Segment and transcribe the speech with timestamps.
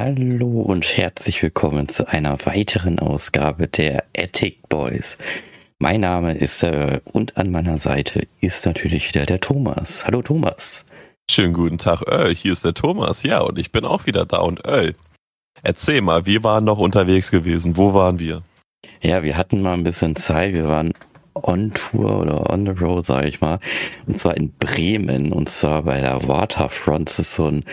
[0.00, 5.18] Hallo und herzlich willkommen zu einer weiteren Ausgabe der Attic Boys.
[5.80, 10.06] Mein Name ist äh, und an meiner Seite ist natürlich wieder der Thomas.
[10.06, 10.86] Hallo Thomas.
[11.28, 12.32] Schönen guten Tag, Earl.
[12.32, 13.24] Hier ist der Thomas.
[13.24, 14.36] Ja, und ich bin auch wieder da.
[14.36, 14.94] Und Earl,
[15.64, 17.76] erzähl mal, wir waren noch unterwegs gewesen.
[17.76, 18.42] Wo waren wir?
[19.02, 20.54] Ja, wir hatten mal ein bisschen Zeit.
[20.54, 20.92] Wir waren
[21.34, 23.58] on Tour oder on the road, sage ich mal.
[24.06, 25.32] Und zwar in Bremen.
[25.32, 27.08] Und zwar bei der Waterfront.
[27.08, 27.64] Das ist so ein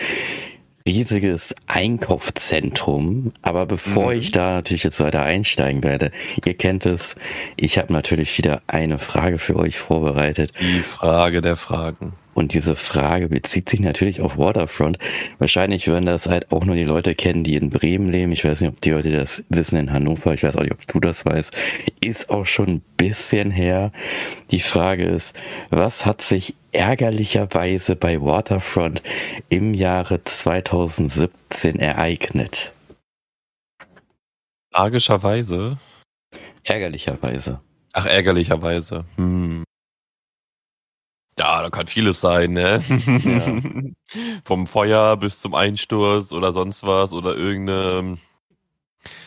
[0.86, 3.32] riesiges Einkaufszentrum.
[3.42, 4.20] Aber bevor mhm.
[4.20, 6.12] ich da natürlich jetzt weiter einsteigen werde,
[6.44, 7.16] ihr kennt es,
[7.56, 10.52] ich habe natürlich wieder eine Frage für euch vorbereitet.
[10.60, 12.14] Die Frage der Fragen.
[12.36, 14.98] Und diese Frage bezieht sich natürlich auf Waterfront.
[15.38, 18.30] Wahrscheinlich würden das halt auch nur die Leute kennen, die in Bremen leben.
[18.30, 20.34] Ich weiß nicht, ob die Leute das wissen in Hannover.
[20.34, 21.56] Ich weiß auch nicht, ob du das weißt.
[22.02, 23.90] Ist auch schon ein bisschen her.
[24.50, 25.34] Die Frage ist,
[25.70, 29.02] was hat sich ärgerlicherweise bei Waterfront
[29.48, 32.74] im Jahre 2017 ereignet?
[34.74, 35.78] Tragischerweise?
[36.64, 37.60] Ärgerlicherweise.
[37.94, 39.06] Ach, ärgerlicherweise.
[39.16, 39.64] Hm.
[41.38, 42.82] Ja, da kann vieles sein, ne?
[43.24, 43.90] Ja.
[44.44, 48.18] Vom Feuer bis zum Einsturz oder sonst was oder irgendeine.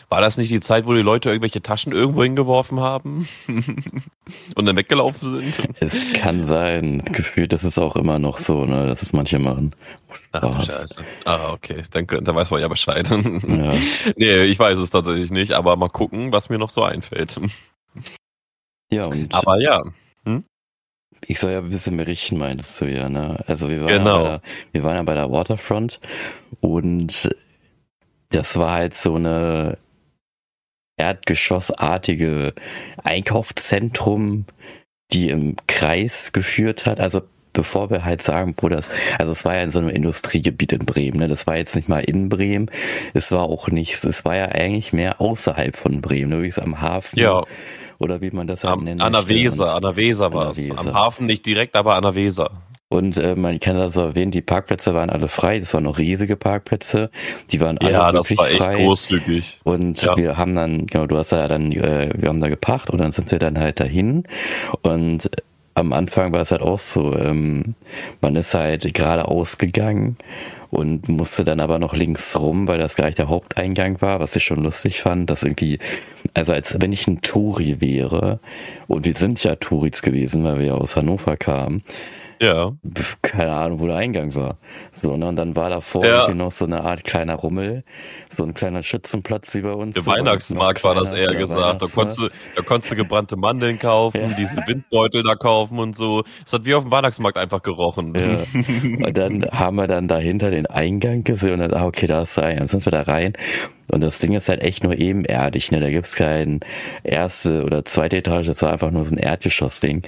[0.08, 3.28] War das nicht die Zeit, wo die Leute irgendwelche Taschen irgendwo hingeworfen haben
[4.56, 5.68] und dann weggelaufen sind?
[5.78, 6.98] Es kann sein.
[7.12, 9.74] Gefühlt ist es auch immer noch so, ne, dass es manche machen.
[10.32, 11.04] Ach, Scheiße.
[11.24, 11.84] Ah, okay.
[11.92, 13.08] Dann, dann weiß man ja Bescheid.
[13.08, 13.72] Ja.
[14.16, 17.40] nee, ich weiß es tatsächlich nicht, aber mal gucken, was mir noch so einfällt.
[18.90, 19.32] Ja, und.
[19.32, 19.82] Aber ja.
[20.24, 20.44] Hm?
[21.26, 23.42] Ich soll ja ein bisschen berichten, meintest du ja, ne?
[23.46, 24.16] Also wir waren, genau.
[24.16, 24.40] ja, bei der,
[24.72, 26.00] wir waren ja bei der Waterfront
[26.60, 27.34] und
[28.30, 29.78] das war halt so eine
[30.96, 32.54] erdgeschossartige
[33.02, 34.44] Einkaufszentrum,
[35.12, 37.00] die im Kreis geführt hat.
[37.00, 38.82] Also bevor wir halt sagen, Bruder,
[39.18, 41.28] also es war ja in so einem Industriegebiet in Bremen, ne?
[41.28, 42.70] Das war jetzt nicht mal in Bremen,
[43.14, 46.42] es war auch nicht, es war ja eigentlich mehr außerhalb von Bremen, ne?
[46.42, 47.18] wie es am Hafen.
[47.18, 47.42] Ja
[48.00, 49.00] oder wie man das halt nennt.
[49.00, 50.70] An der Weser, an der Weser war es.
[50.70, 52.50] Am Hafen nicht direkt, aber an der Weser.
[52.88, 55.60] Und äh, man kann das erwähnen, die Parkplätze waren alle frei.
[55.60, 57.10] Das waren noch riesige Parkplätze.
[57.52, 58.74] Die waren alle ja, wirklich das war frei.
[58.74, 59.60] Echt großzügig.
[59.62, 60.16] Und ja.
[60.16, 63.12] wir haben dann, genau, du hast ja dann, äh, wir haben da gepacht und dann
[63.12, 64.24] sind wir dann halt dahin.
[64.82, 65.30] Und
[65.74, 67.76] am Anfang war es halt auch so, ähm,
[68.20, 70.16] man ist halt gerade ausgegangen
[70.70, 74.44] und musste dann aber noch links rum, weil das gleich der Haupteingang war, was ich
[74.44, 75.78] schon lustig fand, dass irgendwie,
[76.34, 78.40] also als wenn ich ein Touri wäre,
[78.86, 81.82] und wir sind ja Touris gewesen, weil wir ja aus Hannover kamen,
[82.40, 82.72] ja.
[83.22, 84.56] Keine Ahnung, wo der Eingang war.
[84.92, 85.28] So, ne?
[85.28, 86.32] Und dann war davor ja.
[86.32, 87.84] noch so eine Art kleiner Rummel,
[88.30, 89.94] so ein kleiner Schützenplatz wie bei uns.
[89.94, 91.82] Der so Weihnachtsmarkt war das eher gesagt.
[91.82, 94.36] Da konntest, du, da konntest du gebrannte Mandeln kaufen, ja.
[94.38, 96.24] diese Windbeutel da kaufen und so.
[96.46, 98.14] Es hat wie auf dem Weihnachtsmarkt einfach gerochen.
[98.14, 99.06] Ja.
[99.06, 102.36] Und dann haben wir dann dahinter den Eingang gesehen und dann, ah, okay, da ist
[102.36, 102.60] der Eingang.
[102.60, 103.34] Dann sind wir da rein.
[103.92, 105.80] Und das Ding ist halt echt nur ebenerdig, ne?
[105.80, 106.60] Da gibt's kein
[107.02, 110.02] erste oder zweite Etage, das war einfach nur so ein Erdgeschossding.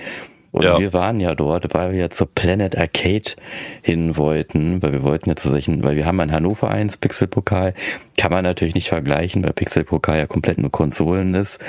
[0.52, 0.78] Und ja.
[0.78, 3.32] wir waren ja dort, weil wir ja zur Planet Arcade
[3.80, 7.72] hin wollten, weil wir wollten ja zu solchen, weil wir haben in Hannover 1 Pixelpokal,
[8.18, 11.64] kann man natürlich nicht vergleichen, weil Pixelpokal ja komplett nur Konsolen ist.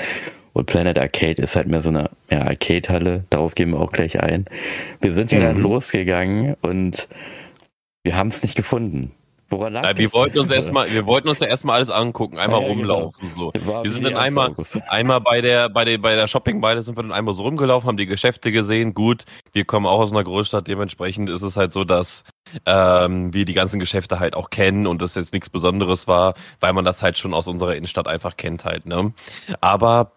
[0.52, 4.20] Und Planet Arcade ist halt mehr so eine ja, Arcade-Halle, darauf gehen wir auch gleich
[4.20, 4.44] ein.
[5.00, 5.42] Wir sind ja mhm.
[5.42, 7.08] dann losgegangen und
[8.04, 9.12] wir haben es nicht gefunden.
[9.50, 10.14] Woran lag ja, wir das?
[10.14, 13.52] wollten uns erstmal, wir wollten uns ja erstmal alles angucken, einmal ja, rumlaufen genau.
[13.54, 13.82] so.
[13.82, 14.54] wir sind dann einmal,
[14.88, 17.96] einmal bei der, bei der, bei der Shoppingmeile sind wir dann einmal so rumgelaufen, haben
[17.96, 18.94] die Geschäfte gesehen.
[18.94, 22.24] Gut, wir kommen auch aus einer Großstadt, dementsprechend ist es halt so, dass
[22.66, 26.72] ähm, wir die ganzen Geschäfte halt auch kennen und das jetzt nichts Besonderes war, weil
[26.72, 28.86] man das halt schon aus unserer Innenstadt einfach kennt halt.
[28.86, 29.12] Ne?
[29.60, 30.12] Aber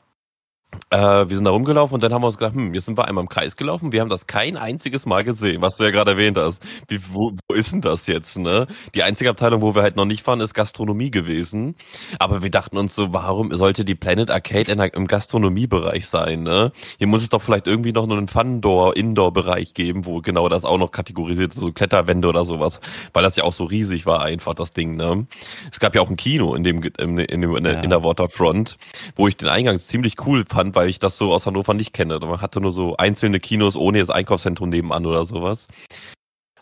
[0.89, 3.05] äh, wir sind da rumgelaufen und dann haben wir uns gedacht, hm, jetzt sind wir
[3.05, 6.11] einmal im Kreis gelaufen, wir haben das kein einziges Mal gesehen, was du ja gerade
[6.11, 6.63] erwähnt hast.
[6.87, 8.67] Wie, wo, wo ist denn das jetzt, ne?
[8.93, 11.75] Die einzige Abteilung, wo wir halt noch nicht fahren, ist Gastronomie gewesen.
[12.19, 16.71] Aber wir dachten uns so, warum sollte die Planet Arcade in, im Gastronomiebereich sein, ne?
[16.97, 20.77] Hier muss es doch vielleicht irgendwie noch einen Fun-Door, Indoor-Bereich geben, wo genau das auch
[20.77, 22.81] noch kategorisiert, so Kletterwände oder sowas,
[23.13, 25.27] weil das ja auch so riesig war einfach, das Ding, ne?
[25.71, 27.81] Es gab ja auch ein Kino in dem, in, in, dem, in, der, ja.
[27.81, 28.77] in der Waterfront,
[29.15, 31.93] wo ich den Eingang ziemlich cool fand fand, weil ich das so aus Hannover nicht
[31.93, 32.17] kenne.
[32.17, 35.67] Man hatte nur so einzelne Kinos ohne das Einkaufszentrum nebenan oder sowas.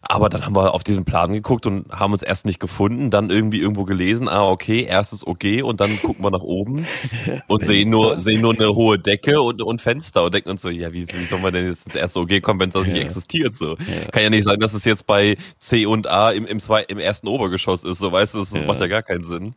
[0.01, 3.29] Aber dann haben wir auf diesen Plan geguckt und haben uns erst nicht gefunden, dann
[3.29, 6.85] irgendwie irgendwo gelesen, ah, okay, erstes okay und dann gucken wir nach oben
[7.47, 10.69] und sehen nur, sehen nur eine hohe Decke und, und Fenster und denken uns so,
[10.69, 12.93] ja, wie, wie soll man denn jetzt ins erste OG kommen, wenn es das ja.
[12.93, 13.77] nicht existiert, so.
[13.77, 14.11] Ja.
[14.11, 16.99] Kann ja nicht sein, dass es jetzt bei C und A im, im, zwei, im
[16.99, 18.67] ersten Obergeschoss ist, so, weißt du, das, das ja.
[18.67, 19.55] macht ja gar keinen Sinn.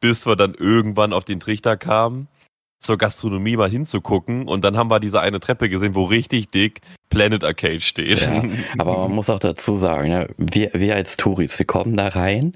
[0.00, 2.28] Bis wir dann irgendwann auf den Trichter kamen
[2.78, 4.46] zur Gastronomie mal hinzugucken.
[4.46, 6.80] Und dann haben wir diese eine Treppe gesehen, wo richtig dick
[7.10, 8.20] Planet Arcade steht.
[8.20, 8.42] Ja,
[8.78, 12.52] aber man muss auch dazu sagen, ne, wir, wir als Touris, wir kommen da rein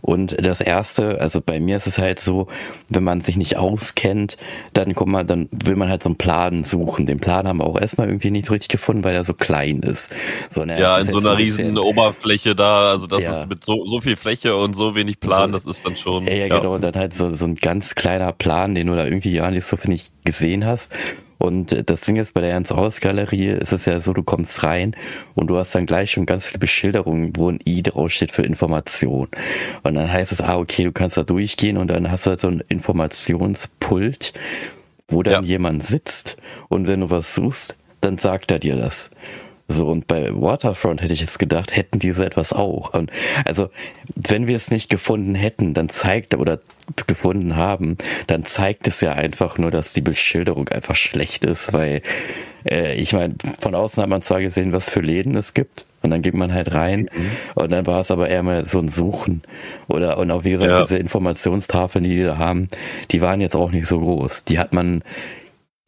[0.00, 2.46] und das erste, also bei mir ist es halt so,
[2.88, 4.36] wenn man sich nicht auskennt,
[4.72, 7.06] dann guck mal, dann will man halt so einen Plan suchen.
[7.06, 10.10] Den Plan haben wir auch erstmal irgendwie nicht richtig gefunden, weil er so klein ist.
[10.48, 13.40] So, ne, ja, in so einer riesen bisschen, Oberfläche da, also das ja.
[13.40, 16.26] ist mit so, so viel Fläche und so wenig Plan, so, das ist dann schon.
[16.26, 18.94] Ja, ja, ja, genau, und dann halt so, so ein ganz kleiner Plan, den du
[18.94, 20.94] da irgendwie ja nicht so, finde ich, gesehen hast.
[21.38, 24.96] Und das Ding ist, bei der Ernst-Haus-Galerie ist es ja so, du kommst rein
[25.34, 29.28] und du hast dann gleich schon ganz viele Beschilderungen, wo ein I draufsteht für Information.
[29.84, 32.40] Und dann heißt es, ah, okay, du kannst da durchgehen und dann hast du halt
[32.40, 34.32] so ein Informationspult,
[35.06, 35.48] wo dann ja.
[35.48, 36.36] jemand sitzt
[36.68, 39.10] und wenn du was suchst, dann sagt er dir das.
[39.68, 42.94] So, und bei Waterfront hätte ich jetzt gedacht, hätten die so etwas auch.
[42.94, 43.10] Und
[43.44, 43.68] also,
[44.14, 46.58] wenn wir es nicht gefunden hätten, dann zeigt, oder
[47.06, 52.00] gefunden haben, dann zeigt es ja einfach nur, dass die Beschilderung einfach schlecht ist, weil
[52.64, 56.10] äh, ich meine, von außen hat man zwar gesehen, was für Läden es gibt, und
[56.10, 57.30] dann geht man halt rein mhm.
[57.56, 59.42] und dann war es aber eher mal so ein Suchen.
[59.88, 60.80] Oder und auch wie gesagt, ja.
[60.80, 62.68] diese Informationstafeln, die die da haben,
[63.10, 64.44] die waren jetzt auch nicht so groß.
[64.44, 65.02] Die hat man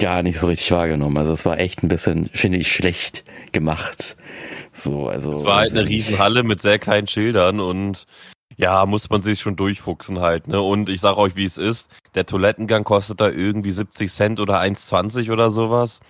[0.00, 1.17] gar nicht so richtig wahrgenommen.
[1.17, 4.17] Also es war echt ein bisschen, finde ich, schlecht gemacht.
[4.73, 5.32] So, also.
[5.32, 8.06] Es war halt eine Riesenhalle mit sehr kleinen Schildern und
[8.56, 10.61] ja, muss man sich schon durchfuchsen halt, ne?
[10.61, 11.91] Und ich sag euch, wie es ist.
[12.14, 16.00] Der Toilettengang kostet da irgendwie 70 Cent oder 1,20 oder sowas.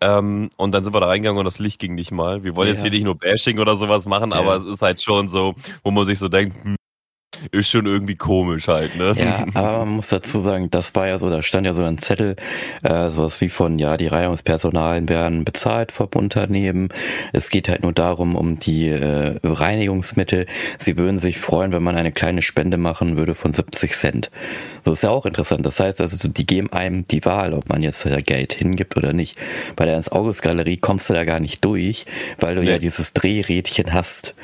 [0.00, 2.44] Ähm, und dann sind wir da reingegangen und das Licht ging nicht mal.
[2.44, 2.74] Wir wollen ja.
[2.74, 4.36] jetzt hier nicht nur Bashing oder sowas machen, ja.
[4.36, 6.76] aber es ist halt schon so, wo man sich so denkt, hm,
[7.50, 9.14] ist schon irgendwie komisch halt, ne?
[9.16, 11.98] Ja, aber man muss dazu sagen, das war ja so, da stand ja so ein
[11.98, 12.36] Zettel,
[12.82, 16.88] äh, sowas wie von, ja, die Reinigungspersonalien werden bezahlt vom Unternehmen.
[17.32, 20.46] Es geht halt nur darum, um die äh, Reinigungsmittel.
[20.78, 24.30] Sie würden sich freuen, wenn man eine kleine Spende machen würde von 70 Cent.
[24.84, 25.66] So ist ja auch interessant.
[25.66, 29.12] Das heißt also, die geben einem die Wahl, ob man jetzt da Geld hingibt oder
[29.12, 29.36] nicht.
[29.76, 32.06] Bei der Ins-August-Galerie kommst du da gar nicht durch,
[32.38, 34.34] weil du ja, ja dieses Drehrädchen hast.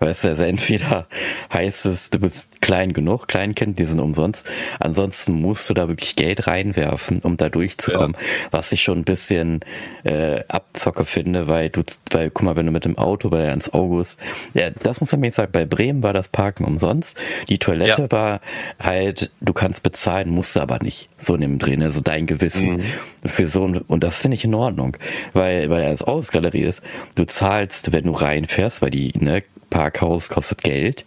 [0.00, 1.06] Weißt du, also entweder
[1.52, 4.46] heißt es, du bist klein genug, Kleinkind, die sind umsonst.
[4.78, 8.12] Ansonsten musst du da wirklich Geld reinwerfen, um da durchzukommen.
[8.12, 8.48] Ja.
[8.52, 9.60] Was ich schon ein bisschen
[10.04, 13.74] äh, abzocke finde, weil du, weil, guck mal, wenn du mit dem Auto bei Ernst
[13.74, 14.20] August,
[14.54, 17.18] ja, das muss man mir sagen, bei Bremen war das Parken umsonst.
[17.48, 18.12] Die Toilette ja.
[18.12, 18.40] war
[18.78, 21.08] halt, du kannst bezahlen, musst du aber nicht.
[21.18, 22.76] So in dem Dreh, also dein Gewissen.
[22.76, 22.82] Mhm.
[23.28, 24.96] Für so ein, und das finde ich in Ordnung.
[25.32, 26.82] Weil, weil Ernst August Galerie ist,
[27.16, 31.04] du zahlst, wenn du reinfährst, weil die, ne, Parkhaus kostet Geld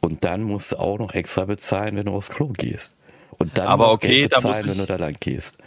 [0.00, 2.96] und dann musst du auch noch extra bezahlen, wenn du aufs Klo gehst.
[3.38, 5.58] Und dann aber okay, Geld bezahlen, ich, wenn du da lang gehst.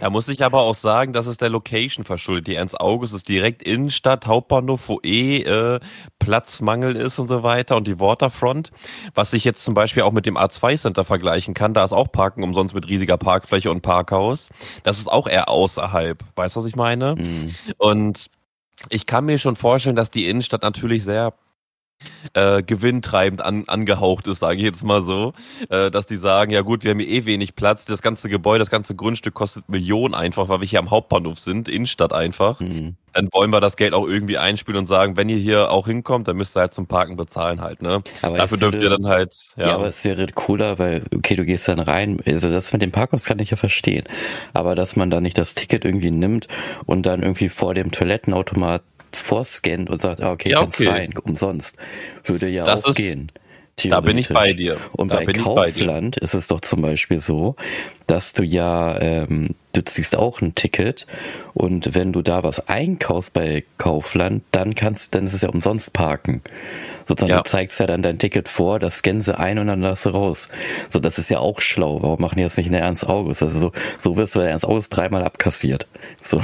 [0.00, 2.46] Da muss ich aber auch sagen, dass es der Location verschuldet.
[2.46, 5.80] Die Ernst August ist direkt Innenstadt, Hauptbahnhof, wo eh äh,
[6.18, 8.70] Platzmangel ist und so weiter und die Waterfront.
[9.14, 12.10] Was ich jetzt zum Beispiel auch mit dem A2 Center vergleichen kann, da ist auch
[12.10, 14.48] Parken umsonst mit riesiger Parkfläche und Parkhaus.
[14.82, 16.22] Das ist auch eher außerhalb.
[16.36, 17.14] Weißt du, was ich meine?
[17.16, 17.54] Mhm.
[17.78, 18.30] Und
[18.88, 21.34] ich kann mir schon vorstellen, dass die Innenstadt natürlich sehr
[22.34, 25.32] äh, gewinntreibend an, angehaucht ist, sage ich jetzt mal so,
[25.68, 28.60] äh, dass die sagen, ja gut, wir haben hier eh wenig Platz, das ganze Gebäude,
[28.60, 32.60] das ganze Grundstück kostet Millionen einfach, weil wir hier am Hauptbahnhof sind, Innenstadt einfach.
[32.60, 32.96] Mhm.
[33.14, 36.28] Dann wollen wir das Geld auch irgendwie einspielen und sagen, wenn ihr hier auch hinkommt,
[36.28, 38.02] dann müsst ihr halt zum Parken bezahlen halt, ne?
[38.22, 39.68] Aber Dafür dürft wäre, ihr dann halt, ja.
[39.68, 42.90] Ja, aber es wäre cooler, weil, okay, du gehst dann rein, also das mit dem
[42.90, 44.04] Parkhaus kann ich ja verstehen,
[44.54, 46.48] aber dass man da nicht das Ticket irgendwie nimmt
[46.86, 48.82] und dann irgendwie vor dem Toilettenautomat
[49.16, 50.90] vorscannt und sagt, ah, okay, ja, kannst okay.
[50.90, 51.76] rein, umsonst.
[52.24, 53.30] Würde ja das auch gehen.
[53.84, 54.76] Da bin ich bei dir.
[54.92, 57.56] Und da bei Kaufland ist es doch zum Beispiel so,
[58.06, 61.06] dass du ja, ähm, du ziehst auch ein Ticket
[61.54, 65.92] und wenn du da was einkaufst bei Kaufland, dann kannst, dann ist es ja umsonst
[65.94, 66.42] parken.
[67.08, 67.42] Sozusagen, ja.
[67.42, 70.10] du zeigst ja dann dein Ticket vor, das scannen sie ein und dann lass du
[70.10, 70.48] raus.
[70.88, 72.02] So, das ist ja auch schlau.
[72.02, 73.42] Warum machen die das nicht in der Ernst August?
[73.42, 75.88] Also so, so wirst du in der Ernst August dreimal abkassiert.
[76.22, 76.40] So.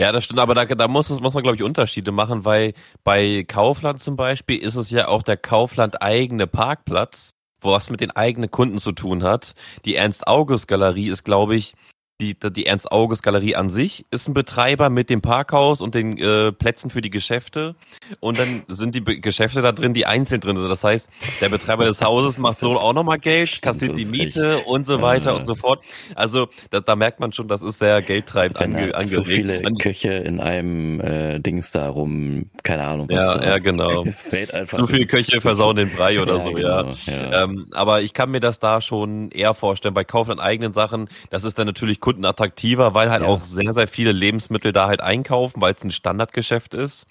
[0.00, 2.72] Ja, das stimmt, aber da, da muss, muss man, glaube ich, Unterschiede machen, weil
[3.04, 8.00] bei Kaufland zum Beispiel ist es ja auch der Kaufland eigene Parkplatz, wo was mit
[8.00, 9.52] den eigenen Kunden zu tun hat.
[9.84, 11.74] Die Ernst-August-Galerie ist, glaube ich,
[12.20, 16.90] die, die Ernst-August-Galerie an sich ist ein Betreiber mit dem Parkhaus und den äh, Plätzen
[16.90, 17.74] für die Geschäfte.
[18.20, 20.68] Und dann sind die Be Geschäfte da drin, die einzeln drin sind.
[20.68, 21.08] Das heißt,
[21.40, 24.66] der Betreiber des Hauses macht so auch nochmal Geld, kassiert die Miete echt.
[24.66, 25.36] und so weiter ja.
[25.36, 25.82] und so fort.
[26.14, 29.08] Also da, da, merkt man schon, das ist sehr geldtreibend ange angeregt.
[29.08, 33.08] So viele man, Köche in einem äh, Dings da rum, keine Ahnung.
[33.10, 34.04] Was ja, ja, genau.
[34.70, 36.94] Zu viele Köche versauen den Brei oder ja, so, genau, ja.
[37.06, 37.44] ja.
[37.44, 39.94] Ähm, aber ich kann mir das da schon eher vorstellen.
[39.94, 43.28] Bei Kaufland eigenen Sachen, das ist dann natürlich Kunden attraktiver, weil halt ja.
[43.28, 47.06] auch sehr, sehr viele Lebensmittel da halt einkaufen, weil es ein Standardgeschäft ist.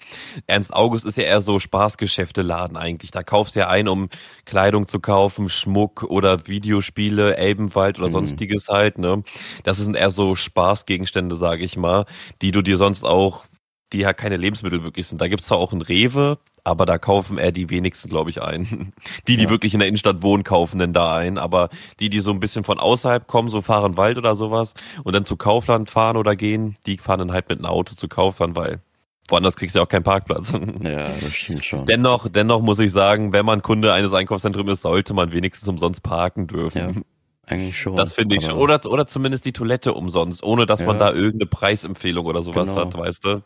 [0.46, 3.10] Ernst August ist ja eher so Spaßgeschäfteladen eigentlich.
[3.10, 4.10] Da kaufst du ja ein, um
[4.44, 8.12] Kleidung zu kaufen, Schmuck oder Videospiele, Elbenwald oder mhm.
[8.12, 8.98] sonstiges halt.
[8.98, 9.22] Ne?
[9.64, 12.04] Das sind eher so Spaßgegenstände, sage ich mal,
[12.42, 13.46] die du dir sonst auch
[13.92, 15.20] die ja keine Lebensmittel wirklich sind.
[15.20, 18.92] Da gibt's zwar auch ein Rewe, aber da kaufen eher die wenigsten, glaube ich, ein.
[19.26, 19.50] Die, die ja.
[19.50, 21.38] wirklich in der Innenstadt wohnen, kaufen denn da ein.
[21.38, 21.68] Aber
[22.00, 24.74] die, die so ein bisschen von außerhalb kommen, so fahren Wald oder sowas
[25.04, 28.08] und dann zu Kaufland fahren oder gehen, die fahren dann halt mit einem Auto zu
[28.08, 28.80] Kaufland, weil
[29.28, 30.52] woanders kriegst du ja auch keinen Parkplatz.
[30.82, 31.86] Ja, das stimmt schon.
[31.86, 36.02] Dennoch, dennoch muss ich sagen, wenn man Kunde eines Einkaufszentrums ist, sollte man wenigstens umsonst
[36.02, 36.78] parken dürfen.
[36.78, 37.02] Ja.
[37.46, 37.96] Eigentlich schon.
[37.96, 38.54] Das finde ich schon.
[38.54, 40.86] Oder, oder zumindest die Toilette umsonst, ohne dass ja.
[40.86, 42.86] man da irgendeine Preisempfehlung oder sowas genau.
[42.86, 43.42] hat, weißt du?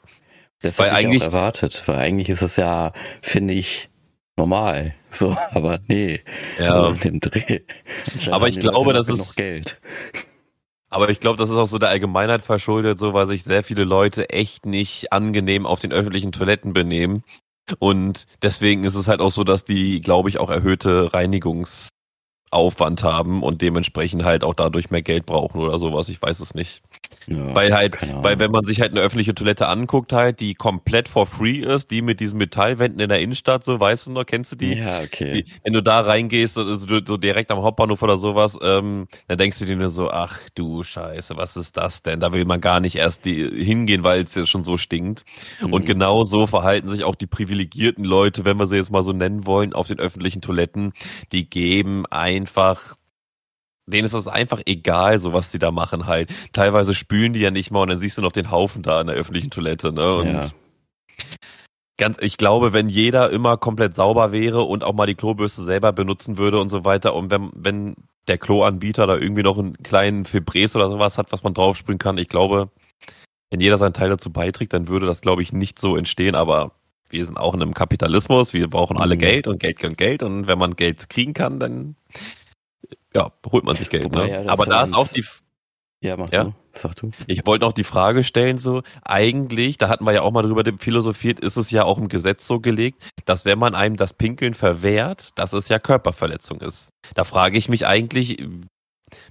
[0.64, 3.90] Das weil ich eigentlich, auch erwartet, weil eigentlich ist es ja, finde ich,
[4.37, 4.94] normal.
[5.11, 6.21] So, aber nee.
[6.59, 6.85] Ja.
[6.85, 7.61] Also dem Dreh.
[8.30, 9.78] Aber ich glaube, das ist noch Geld.
[10.88, 13.85] Aber ich glaube, das ist auch so der Allgemeinheit verschuldet, so weil sich sehr viele
[13.85, 17.25] Leute echt nicht angenehm auf den öffentlichen Toiletten benehmen.
[17.78, 23.42] Und deswegen ist es halt auch so, dass die, glaube ich, auch erhöhte Reinigungsaufwand haben
[23.42, 26.09] und dementsprechend halt auch dadurch mehr Geld brauchen oder sowas.
[26.09, 26.83] Ich weiß es nicht.
[27.26, 31.08] Ja, weil halt, weil wenn man sich halt eine öffentliche Toilette anguckt, halt, die komplett
[31.08, 34.52] for free ist, die mit diesen Metallwänden in der Innenstadt, so weißt du noch, kennst
[34.52, 34.75] du die?
[34.75, 35.42] Ja, okay.
[35.42, 39.58] Die, wenn du da reingehst, so, so, direkt am Hauptbahnhof oder sowas, ähm, dann denkst
[39.58, 42.20] du dir nur so, ach du Scheiße, was ist das denn?
[42.20, 45.25] Da will man gar nicht erst die, hingehen, weil es ja schon so stinkt.
[45.61, 45.73] Mhm.
[45.73, 49.12] Und genau so verhalten sich auch die privilegierten Leute, wenn wir sie jetzt mal so
[49.12, 50.92] nennen wollen, auf den öffentlichen Toiletten.
[51.32, 52.96] Die geben einfach
[53.87, 56.31] denen ist das einfach egal, so was die da machen halt.
[56.53, 59.07] Teilweise spülen die ja nicht mal und dann siehst du noch den Haufen da in
[59.07, 60.14] der öffentlichen Toilette, ne?
[60.14, 60.49] Und ja.
[61.99, 65.93] ganz, ich glaube, wenn jeder immer komplett sauber wäre und auch mal die Klobürste selber
[65.93, 67.95] benutzen würde und so weiter und wenn, wenn
[68.26, 72.17] der Kloanbieter da irgendwie noch einen kleinen Fibres oder sowas hat, was man draufsprühen kann,
[72.17, 72.71] ich glaube,
[73.50, 76.73] wenn jeder seinen Teil dazu beiträgt, dann würde das, glaube ich, nicht so entstehen, aber
[77.11, 79.21] wir sind auch in einem Kapitalismus, wir brauchen alle mhm.
[79.21, 81.97] Geld und Geld und Geld und wenn man Geld kriegen kann, dann
[83.14, 84.04] ja, holt man sich Geld.
[84.04, 84.44] Wobei, ne?
[84.44, 85.25] Ja, Aber da ist auch die.
[86.02, 86.44] Ja, mach ja?
[86.44, 86.54] du.
[86.75, 87.12] Sag du.
[87.26, 90.64] Ich wollte noch die Frage stellen, so, eigentlich, da hatten wir ja auch mal drüber
[90.78, 94.54] philosophiert, ist es ja auch im Gesetz so gelegt, dass wenn man einem das Pinkeln
[94.54, 96.90] verwehrt, dass es ja Körperverletzung ist.
[97.14, 98.44] Da frage ich mich eigentlich,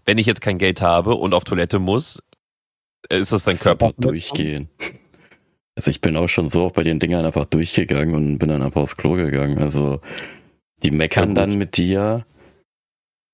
[0.05, 2.23] wenn ich jetzt kein Geld habe und auf Toilette muss,
[3.09, 3.91] ist das dann Körper?
[3.97, 4.69] durchgehen.
[5.75, 8.61] Also ich bin auch schon so auch bei den Dingern einfach durchgegangen und bin dann
[8.61, 9.57] einfach aufs Klo gegangen.
[9.57, 10.01] Also
[10.83, 12.25] die meckern ja, dann mit dir,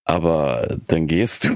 [0.09, 1.49] aber dann gehst du.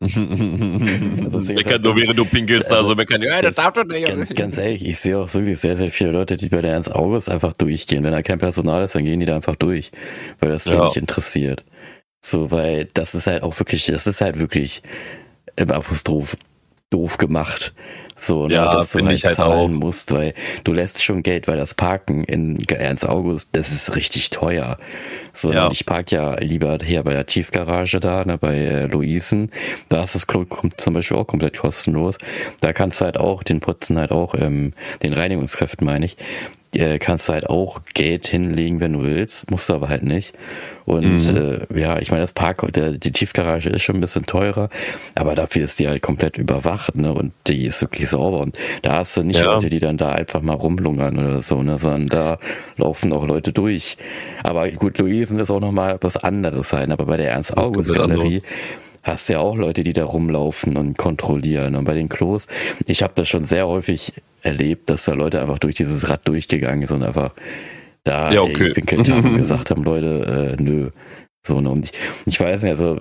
[0.00, 4.06] meckern nur, während du pinkelst, also, also meckern, ja, das darf doch nicht.
[4.06, 6.90] Ganz, ganz ehrlich, ich sehe auch wirklich sehr, sehr viele Leute, die bei der ins
[6.90, 8.02] Auges einfach durchgehen.
[8.02, 9.90] Wenn da kein Personal ist, dann gehen die da einfach durch,
[10.38, 10.72] weil das ja.
[10.72, 11.66] die nicht interessiert.
[12.24, 14.82] So, weil das ist halt auch wirklich, das ist halt wirklich
[15.56, 16.38] im Apostroph
[16.88, 17.74] doof gemacht.
[18.20, 19.80] So, ne, ja, dass du halt, halt zahlen auch.
[19.80, 20.34] musst, weil
[20.64, 24.76] du lässt schon Geld, weil das Parken in Ernst August, das ist richtig teuer.
[25.32, 25.70] So, ja.
[25.70, 29.50] ich park ja lieber hier bei der Tiefgarage da, ne, bei äh, Luisen.
[29.88, 30.44] Da ist das Klo
[30.76, 32.18] zum Beispiel auch komplett kostenlos.
[32.60, 36.18] Da kannst du halt auch den Putzen halt auch, ähm, den Reinigungskräften meine ich,
[36.74, 40.32] äh, kannst du halt auch Geld hinlegen, wenn du willst, musst du aber halt nicht.
[40.86, 41.66] Und mhm.
[41.72, 44.70] äh, ja, ich meine, das Park, der, die Tiefgarage ist schon ein bisschen teurer,
[45.14, 47.12] aber dafür ist die halt komplett überwacht, ne?
[47.12, 48.40] Und die ist wirklich sauber.
[48.40, 49.44] Und da hast du nicht ja.
[49.44, 51.78] Leute, die dann da einfach mal rumlungern oder so, ne?
[51.78, 52.38] Sondern da
[52.76, 53.98] laufen auch Leute durch.
[54.42, 58.42] Aber gut, Luisen ist auch nochmal was anderes sein, aber bei der Ernst-August-Galerie
[59.02, 61.74] hast du ja auch Leute, die da rumlaufen und kontrollieren.
[61.74, 62.48] Und bei den Klos,
[62.86, 66.86] ich habe das schon sehr häufig erlebt, dass da Leute einfach durch dieses Rad durchgegangen
[66.86, 67.32] sind und einfach
[68.04, 68.68] da ja, okay.
[68.68, 70.90] gepinkelt haben und gesagt haben, Leute, äh, nö.
[71.42, 71.70] So, ne?
[71.70, 71.92] Und ich,
[72.26, 72.98] ich weiß nicht, also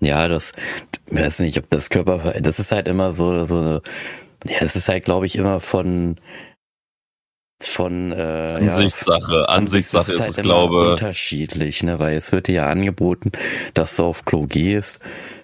[0.00, 0.52] ja, das,
[1.10, 3.82] weiß nicht, ob das Körper, das ist halt immer so, so eine,
[4.46, 6.16] ja, es ist halt, glaube ich, immer von,
[7.62, 8.16] von äh,
[8.60, 13.32] Ansichtssache, ja, Ansichtssache ist, halt es, glaube unterschiedlich, ne, weil es wird dir ja angeboten,
[13.74, 15.00] dass du auf Klo gehst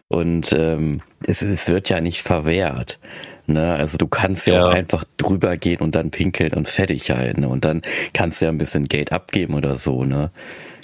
[0.09, 2.99] und ähm, es, es wird ja nicht verwehrt.
[3.47, 3.75] Ne?
[3.75, 7.39] Also du kannst ja, ja, auch einfach drüber gehen und dann pinkeln und fertig halt.
[7.39, 7.49] Ne?
[7.49, 10.05] Und dann kannst du ja ein bisschen Geld abgeben oder so.
[10.05, 10.31] Ne?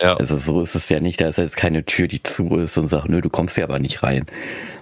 [0.00, 0.16] Ja.
[0.16, 2.88] Also so ist es ja nicht, da ist jetzt keine Tür, die zu ist und
[2.88, 4.26] sagt, nö, du kommst ja aber nicht rein.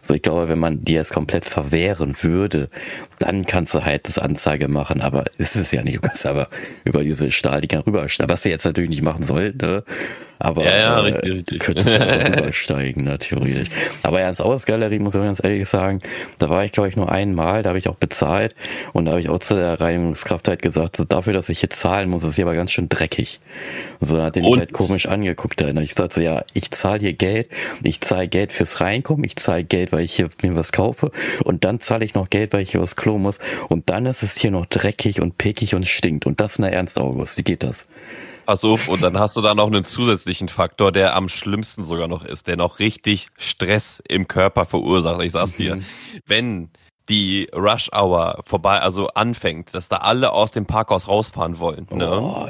[0.03, 2.71] So, ich glaube, wenn man die jetzt komplett verwehren würde,
[3.18, 5.96] dann kannst du halt das Anzeige machen, aber ist es ja nicht.
[5.96, 6.49] Du kannst aber
[6.85, 9.85] über diese Stahldinger rübersteigen, was sie jetzt natürlich nicht machen sollten, ne?
[10.38, 11.58] Aber ja, ja, äh, richtig, richtig.
[11.61, 13.70] könntest du rübersteigen, natürlich.
[14.02, 16.02] Aber ja, ins Ausgalerie muss ich ganz ehrlich sagen,
[16.38, 18.54] da war ich, glaube ich, nur einmal, da habe ich auch bezahlt
[18.92, 21.80] und da habe ich auch zu der Reinigungskraft halt gesagt, so, dafür, dass ich jetzt
[21.80, 23.40] zahlen muss, ist hier aber ganz schön dreckig.
[24.00, 25.61] So, hat den mich halt komisch angeguckt.
[25.61, 25.68] Da.
[25.80, 27.49] Ich sagte, ja, ich zahle hier Geld,
[27.82, 31.12] ich zahle Geld fürs Reinkommen, ich zahle Geld, weil ich hier mir was kaufe
[31.44, 34.25] und dann zahle ich noch Geld, weil ich hier was Klo muss und dann ist
[34.25, 37.38] es hier noch dreckig und pickig und stinkt und das in der Ernst August.
[37.38, 37.88] Wie geht das?
[38.46, 42.08] Pass auf, und dann hast du da noch einen zusätzlichen Faktor, der am schlimmsten sogar
[42.08, 45.22] noch ist, der noch richtig Stress im Körper verursacht.
[45.22, 45.76] Ich sag's dir.
[45.76, 45.84] Mhm.
[46.26, 46.70] Wenn
[47.08, 51.86] die Rush Hour vorbei, also anfängt, dass da alle aus dem Parkhaus rausfahren wollen.
[51.92, 52.20] Ne?
[52.20, 52.48] Oh,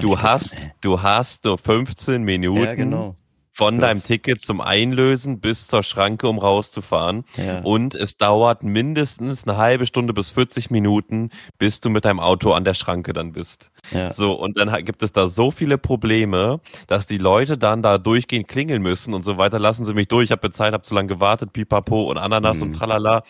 [0.00, 2.64] du hast, du hast nur 15 Minuten.
[2.64, 3.14] Ja, genau
[3.56, 7.24] von das deinem Ticket zum Einlösen bis zur Schranke, um rauszufahren.
[7.38, 7.60] Ja.
[7.60, 12.52] Und es dauert mindestens eine halbe Stunde bis 40 Minuten, bis du mit deinem Auto
[12.52, 13.70] an der Schranke dann bist.
[13.92, 14.10] Ja.
[14.10, 18.46] So, und dann gibt es da so viele Probleme, dass die Leute dann da durchgehend
[18.46, 19.58] klingeln müssen und so weiter.
[19.58, 22.62] Lassen sie mich durch, ich habe bezahlt, habe zu lange gewartet, pipapo und Ananas mhm.
[22.62, 23.22] und tralala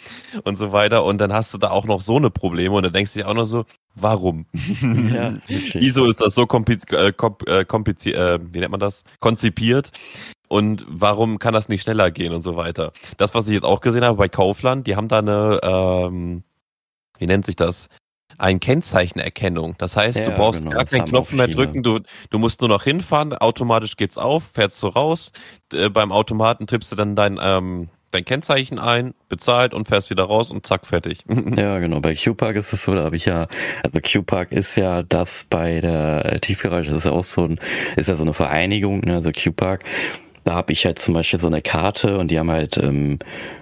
[0.43, 1.05] und so weiter.
[1.05, 3.29] Und dann hast du da auch noch so eine Probleme und dann denkst du dir
[3.29, 3.65] auch noch so,
[3.97, 4.47] warum?
[5.13, 9.05] Ja, Wieso ist das so kompliziert, äh, kompliz äh, wie nennt man das?
[9.21, 9.93] Konzipiert.
[10.49, 12.93] Und warum kann das nicht schneller gehen und so weiter?
[13.17, 16.45] Das, was ich jetzt auch gesehen habe bei Kaufland, die haben da eine, ähm,
[17.19, 17.89] wie nennt sich das?
[18.39, 19.75] Ein Kennzeichenerkennung.
[19.79, 22.01] Das heißt, ja, du brauchst genau, gar keinen Knopf mehr drücken, du,
[22.31, 25.33] du musst nur noch hinfahren, automatisch geht's auf, fährst du raus,
[25.73, 30.25] äh, beim Automaten tippst du dann dein ähm, dein Kennzeichen ein, bezahlt und fährst wieder
[30.25, 31.25] raus und zack, fertig.
[31.57, 32.01] ja, genau.
[32.01, 33.47] Bei Q-Park ist es so, da habe ich ja,
[33.83, 37.59] also Q-Park ist ja das bei der Tiefgarage, das ist ja auch so ein,
[37.97, 39.85] ist ja so eine Vereinigung, ne, also Q-Park.
[40.45, 43.19] Da habe ich halt zum Beispiel so eine Karte und die haben halt ähm,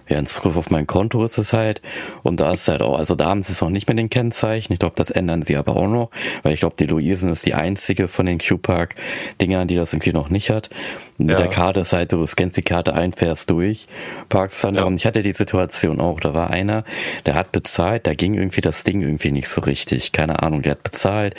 [0.08, 1.80] ja, in Zugriff auf mein Konto ist es halt.
[2.22, 4.72] Und da ist halt auch, also da haben sie es noch nicht mit den Kennzeichen.
[4.72, 6.10] Ich glaube, das ändern sie aber auch noch,
[6.42, 10.28] weil ich glaube, die Luisen ist die einzige von den Q-Park-Dingern, die das irgendwie noch
[10.28, 10.70] nicht hat.
[11.16, 11.36] Mit ja.
[11.36, 13.86] der Karte ist halt, du scannst die Karte ein, fährst durch,
[14.28, 14.74] parkst dann.
[14.74, 14.84] Ja.
[14.84, 16.84] Und ich hatte die Situation auch, da war einer,
[17.24, 20.12] der hat bezahlt, da ging irgendwie das Ding irgendwie nicht so richtig.
[20.12, 21.34] Keine Ahnung, der hat bezahlt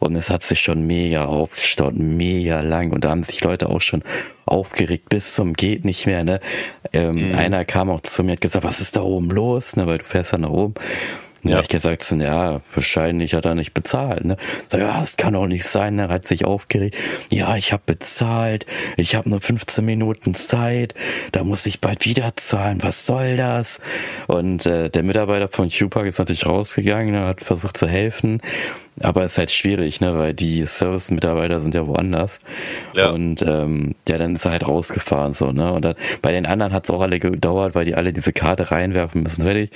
[0.00, 2.90] und es hat sich schon mega aufgestaut, mega lang.
[2.90, 4.02] Und da haben sich Leute auch schon
[4.50, 6.24] aufgeregt bis zum geht nicht mehr.
[6.24, 6.40] Ne?
[6.92, 7.34] Ähm, mhm.
[7.36, 9.76] Einer kam auch zu mir und hat gesagt, was ist da oben los?
[9.76, 10.74] Ne, weil du fährst ja nach oben.
[11.42, 11.52] Ja.
[11.52, 14.24] habe ich gesagt, so, ja, wahrscheinlich hat er nicht bezahlt.
[14.24, 14.36] Ne?
[14.70, 15.98] So, ja, es kann auch nicht sein.
[15.98, 16.96] Er hat sich aufgeregt.
[17.30, 18.66] Ja, ich habe bezahlt.
[18.98, 20.94] Ich habe nur 15 Minuten Zeit.
[21.32, 22.82] Da muss ich bald wieder zahlen.
[22.82, 23.80] Was soll das?
[24.26, 28.42] Und äh, der Mitarbeiter von QPark ist natürlich rausgegangen, er hat versucht zu helfen.
[29.02, 32.40] Aber es ist halt schwierig, ne, weil die Service-Mitarbeiter sind ja woanders.
[32.94, 33.10] Ja.
[33.10, 35.72] Und ähm, ja, dann ist er halt rausgefahren so, ne?
[35.72, 38.70] Und dann bei den anderen hat es auch alle gedauert, weil die alle diese Karte
[38.70, 39.70] reinwerfen müssen, fertig.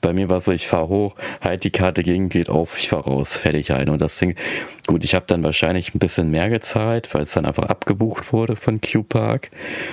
[0.00, 3.04] Bei mir war so, ich fahre hoch, halt die Karte gegen, geht auf, ich fahre
[3.04, 3.88] raus, fertig halt.
[3.88, 4.34] Und das Ding,
[4.86, 8.56] gut, ich habe dann wahrscheinlich ein bisschen mehr gezahlt, weil es dann einfach abgebucht wurde
[8.56, 9.50] von Q-Park.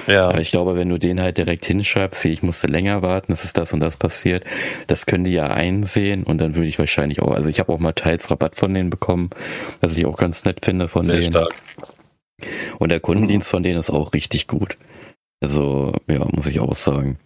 [0.08, 0.30] Ja.
[0.30, 3.58] Aber ich glaube, wenn du den halt direkt hinschreibst, ich musste länger warten, es ist
[3.58, 4.46] das und das passiert,
[4.88, 7.80] das können die ja einsehen und dann würde ich wahrscheinlich auch, also ich habe auch
[7.80, 9.30] mal teils Rabatt von denen bekommen,
[9.82, 11.32] was ich auch ganz nett finde von Sehr denen.
[11.32, 11.56] Stark.
[12.80, 14.78] Und der Kundendienst von denen ist auch richtig gut.
[15.42, 17.18] Also, ja, muss ich auch sagen.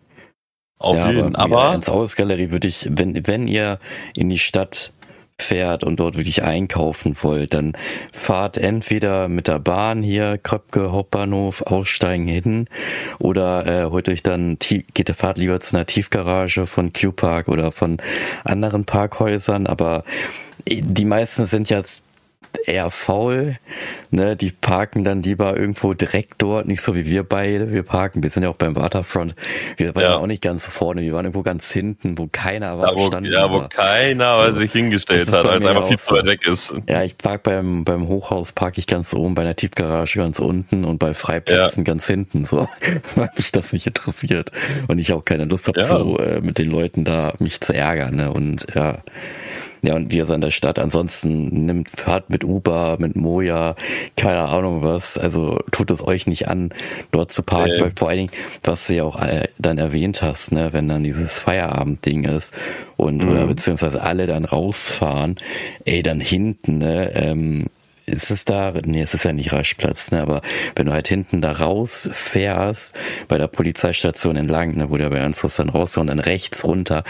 [0.80, 3.80] Auf ja, jeden, aber, aber ins Ausgalerie würde ich, wenn, wenn ihr
[4.16, 4.94] in die Stadt
[5.42, 7.74] fährt und dort wirklich einkaufen wollt, dann
[8.14, 12.68] fahrt entweder mit der Bahn hier, Kröpke Hauptbahnhof, aussteigen hin
[13.20, 17.72] oder äh, holt euch dann, geht der Fahrt lieber zu einer Tiefgarage von Q-Park oder
[17.72, 17.98] von
[18.44, 20.04] anderen Parkhäusern, aber
[20.68, 21.82] die meisten sind ja
[22.66, 23.58] eher faul.
[24.12, 24.36] Ne?
[24.36, 27.72] Die parken dann lieber irgendwo direkt dort, nicht so wie wir beide.
[27.72, 29.36] Wir parken, wir sind ja auch beim Waterfront.
[29.78, 32.90] Wir waren ja auch nicht ganz vorne, wir waren irgendwo ganz hinten, wo keiner war.
[32.90, 36.16] Ja, wo, standen, ja, wo keiner so, sich hingestellt hat, weil es einfach viel zu
[36.16, 36.74] weit weg ist.
[36.88, 40.86] Ja, ich park beim, beim Hochhaus parke ich ganz oben, bei einer Tiefgarage ganz unten
[40.86, 41.92] und bei Freiplätzen ja.
[41.92, 42.46] ganz hinten.
[42.46, 42.68] So,
[43.16, 44.52] weil mich das nicht interessiert.
[44.88, 45.88] Und ich auch keine Lust habe, ja.
[45.88, 48.16] so äh, mit den Leuten da mich zu ärgern.
[48.16, 48.32] Ne?
[48.32, 49.00] Und ja.
[49.82, 50.80] Ja, und wir sind in der Stadt.
[50.80, 53.76] Ansonsten nimmt, fahrt mit Uber, mit Moja,
[54.18, 55.18] keine Ahnung was.
[55.18, 56.74] Also tut es euch nicht an,
[57.12, 57.74] dort zu parken.
[57.74, 57.82] Äh.
[57.82, 58.32] Weil vor allen Dingen,
[58.64, 59.20] was du ja auch
[59.58, 62.54] dann erwähnt hast, ne, wenn dann dieses Feierabendding ist
[62.98, 63.30] und mhm.
[63.30, 65.38] oder beziehungsweise alle dann rausfahren,
[65.86, 67.68] ey, dann hinten, ne, ähm,
[68.06, 70.42] ist es da, nee, es ist ja nicht Raschplatz, ne, aber
[70.76, 72.96] wenn du halt hinten da rausfährst,
[73.28, 77.04] bei der Polizeistation entlang, ne, wo der bei uns dann raus und dann rechts runter,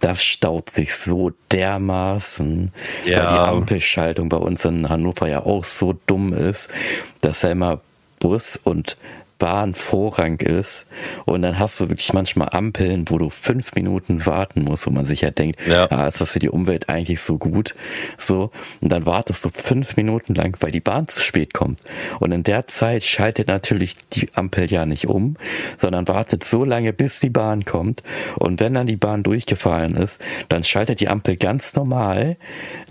[0.00, 2.72] das staut sich so dermaßen,
[3.04, 3.18] ja.
[3.18, 6.72] weil die Ampelschaltung bei uns in Hannover ja auch so dumm ist,
[7.20, 7.80] dass er immer
[8.20, 8.96] Bus und
[9.38, 10.88] Bahn Vorrang ist.
[11.24, 15.06] Und dann hast du wirklich manchmal Ampeln, wo du fünf Minuten warten musst, wo man
[15.06, 17.74] sich ja denkt, ja, ah, ist das für die Umwelt eigentlich so gut,
[18.16, 18.50] so.
[18.80, 21.82] Und dann wartest du fünf Minuten lang, weil die Bahn zu spät kommt.
[22.20, 25.36] Und in der Zeit schaltet natürlich die Ampel ja nicht um,
[25.76, 28.02] sondern wartet so lange, bis die Bahn kommt.
[28.36, 32.36] Und wenn dann die Bahn durchgefallen ist, dann schaltet die Ampel ganz normal,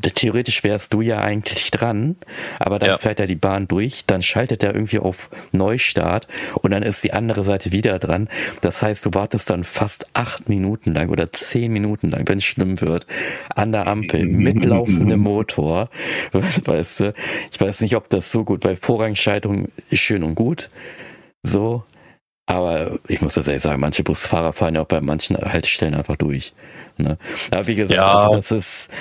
[0.02, 2.16] theoretisch wärst du ja eigentlich dran,
[2.60, 2.98] aber dann ja.
[2.98, 7.14] fährt er die Bahn durch, dann schaltet er irgendwie auf Neustart und dann ist die
[7.14, 8.30] andere Seite wieder dran.
[8.62, 12.44] Das heißt, du wartest dann fast acht Minuten lang oder zehn Minuten lang, wenn es
[12.44, 13.06] schlimm wird,
[13.56, 15.90] an der Ampel mit laufendem Motor.
[16.32, 17.14] Weißt du,
[17.52, 20.70] ich weiß nicht, ob das so gut, weil Vorrangschaltung ist schön und gut.
[21.44, 21.84] So,
[22.46, 26.16] Aber ich muss das ehrlich sagen, manche Busfahrer fahren ja auch bei manchen Haltestellen einfach
[26.16, 26.54] durch.
[26.98, 27.18] Ne?
[27.52, 28.18] Aber wie gesagt, ja.
[28.18, 28.92] also das ist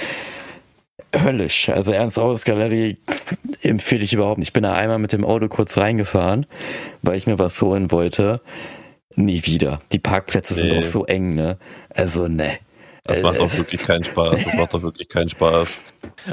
[1.15, 1.69] höllisch.
[1.69, 2.99] Also Ernst August Galerie
[3.63, 4.49] empfehle ich überhaupt nicht.
[4.49, 6.47] Ich bin da einmal mit dem Auto kurz reingefahren,
[7.03, 8.41] weil ich mir was holen wollte.
[9.15, 9.81] Nie wieder.
[9.93, 10.61] Die Parkplätze nee.
[10.61, 11.59] sind auch so eng, ne?
[11.89, 12.59] Also, ne.
[13.05, 14.45] Das macht doch äh, wirklich keinen Spaß.
[14.45, 15.81] Das macht doch wirklich keinen Spaß.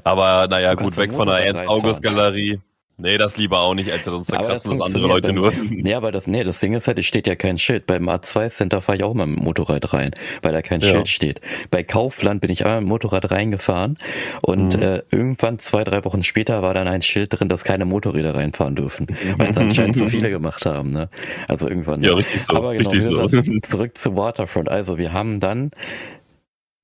[0.04, 2.60] Aber naja, gut, weg von der Ernst-August-Galerie.
[2.98, 5.52] Nee, das lieber auch nicht, als sonst kratzen das andere Leute nur.
[5.70, 7.88] Nee, aber das, nee, das Ding ist halt, es steht ja kein Schild.
[7.88, 10.12] Beim A2 Center fahre ich auch mal mit dem Motorrad rein,
[10.44, 10.90] weil da kein ja.
[10.90, 11.42] Schild steht.
[11.72, 13.98] Bei Kaufland bin ich einmal mit dem Motorrad reingefahren
[14.42, 14.84] und mhm.
[14.84, 18.76] äh, irgendwann zwei, drei Wochen später war dann ein Schild drin, dass keine Motorräder reinfahren
[18.76, 20.92] dürfen, weil es anscheinend zu viele gemacht haben.
[20.92, 21.10] Ne?
[21.48, 22.04] Also irgendwann.
[22.04, 22.54] Ja, richtig so.
[22.54, 23.28] Aber genau, richtig so.
[23.64, 24.70] zurück zu Waterfront.
[24.70, 25.72] Also wir haben dann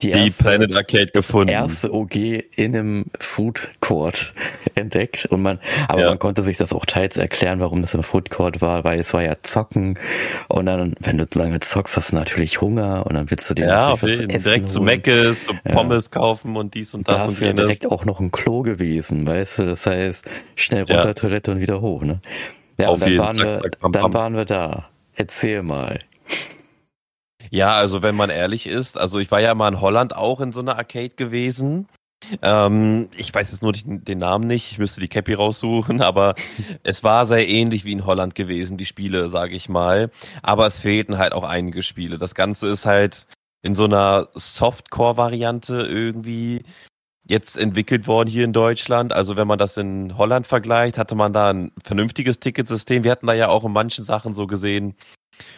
[0.01, 1.49] die, erste, die Planet Arcade gefunden.
[1.49, 4.33] erste OG in einem Food Court
[4.75, 6.09] entdeckt und man, aber ja.
[6.09, 9.13] man konnte sich das auch teils erklären, warum das im Food Court war, weil es
[9.13, 9.99] war ja Zocken
[10.47, 13.67] und dann, wenn du lange zockst, hast du natürlich Hunger und dann willst du dir
[13.67, 14.67] ja, natürlich was essen direkt holen.
[14.69, 16.19] zu Meckes, zu Pommes ja.
[16.19, 19.27] kaufen und dies und das da und ist ja direkt auch noch ein Klo gewesen,
[19.27, 21.13] weißt du, das heißt, schnell runter ja.
[21.13, 22.21] Toilette und wieder hoch, ne?
[22.79, 24.89] Ja, Auf und dann waren, zack, wir, zack, bam, dann waren wir da.
[25.15, 25.99] Erzähl mal.
[27.52, 30.54] Ja, also wenn man ehrlich ist, also ich war ja mal in Holland auch in
[30.54, 31.88] so einer Arcade gewesen.
[32.41, 36.36] Ähm, ich weiß jetzt nur den Namen nicht, ich müsste die Cappy raussuchen, aber
[36.84, 40.12] es war sehr ähnlich wie in Holland gewesen, die Spiele, sage ich mal.
[40.43, 42.17] Aber es fehlten halt auch einige Spiele.
[42.17, 43.25] Das Ganze ist halt
[43.62, 46.63] in so einer Softcore-Variante irgendwie
[47.25, 49.13] jetzt entwickelt worden hier in Deutschland.
[49.13, 53.04] Also wenn man das in Holland vergleicht, hatte man da ein vernünftiges Ticketsystem.
[53.04, 54.95] Wir hatten da ja auch in manchen Sachen so gesehen,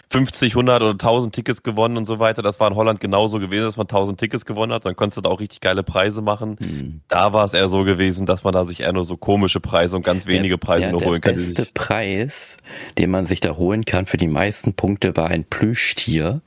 [0.10, 2.41] 50, 100 oder 1000 Tickets gewonnen und so weiter.
[2.41, 4.86] Das war in Holland genauso gewesen, dass man 1000 Tickets gewonnen hat.
[4.86, 6.58] Dann konntest du da auch richtig geile Preise machen.
[6.60, 7.02] Hm.
[7.08, 9.96] Da war es eher so gewesen, dass man da sich eher nur so komische Preise
[9.96, 11.36] und ganz wenige Preise der, nur holen kann.
[11.36, 12.58] Der beste Preis,
[12.98, 16.41] den man sich da holen kann für die meisten Punkte, war ein Plüschtier.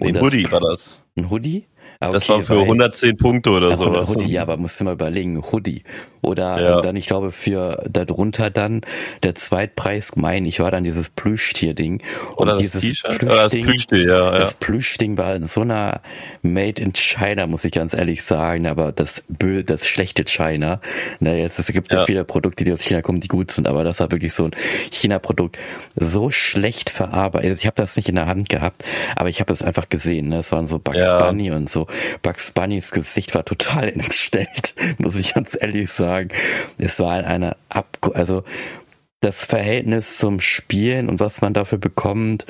[0.00, 1.02] ein Hoodie war das.
[1.16, 1.66] Ein Hoodie?
[2.00, 4.08] Okay, das war für 110 Punkte oder Ach, sowas.
[4.08, 5.82] Hoodie, ja, aber musst du mal überlegen, Hoodie.
[6.20, 6.80] Oder ja.
[6.80, 8.80] dann, ich glaube, für darunter dann
[9.22, 12.02] der Zweitpreis, mein, ich war dann dieses Plüschtier-Ding.
[12.34, 16.00] Und Oder dieses Plüschding, das Plüschtier, ja, das Plüschding war in so einer
[16.42, 20.80] Made in China, muss ich ganz ehrlich sagen, aber das Bö das schlechte China.
[21.20, 22.04] Na, jetzt, es gibt ja.
[22.06, 24.50] viele Produkte, die aus China kommen, die gut sind, aber das war wirklich so ein
[24.90, 25.56] China-Produkt
[25.94, 27.50] so schlecht verarbeitet.
[27.50, 30.28] Also ich habe das nicht in der Hand gehabt, aber ich habe es einfach gesehen.
[30.28, 30.38] Ne?
[30.38, 31.18] Es waren so Bugs ja.
[31.18, 31.85] Bunny und so.
[32.22, 36.30] Bugs Bunnys Gesicht war total entstellt, muss ich ganz ehrlich sagen.
[36.78, 38.44] Es war eine Ab also
[39.20, 42.46] das Verhältnis zum Spielen und was man dafür bekommt,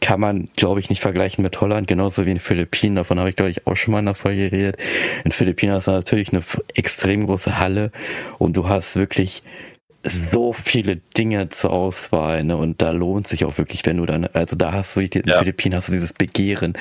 [0.00, 2.96] kann man, glaube ich, nicht vergleichen mit Holland, genauso wie in Philippinen.
[2.96, 4.76] Davon habe ich, glaube ich, auch schon mal in der Folge geredet.
[5.24, 6.42] In Philippinen du natürlich eine
[6.74, 7.90] extrem große Halle
[8.38, 9.42] und du hast wirklich
[10.04, 12.56] so viele Dinge zur Auswahl, ne?
[12.56, 15.28] Und da lohnt sich auch wirklich, wenn du dann, also da hast du in den
[15.28, 15.38] ja.
[15.38, 16.74] Philippinen hast du dieses Begehren.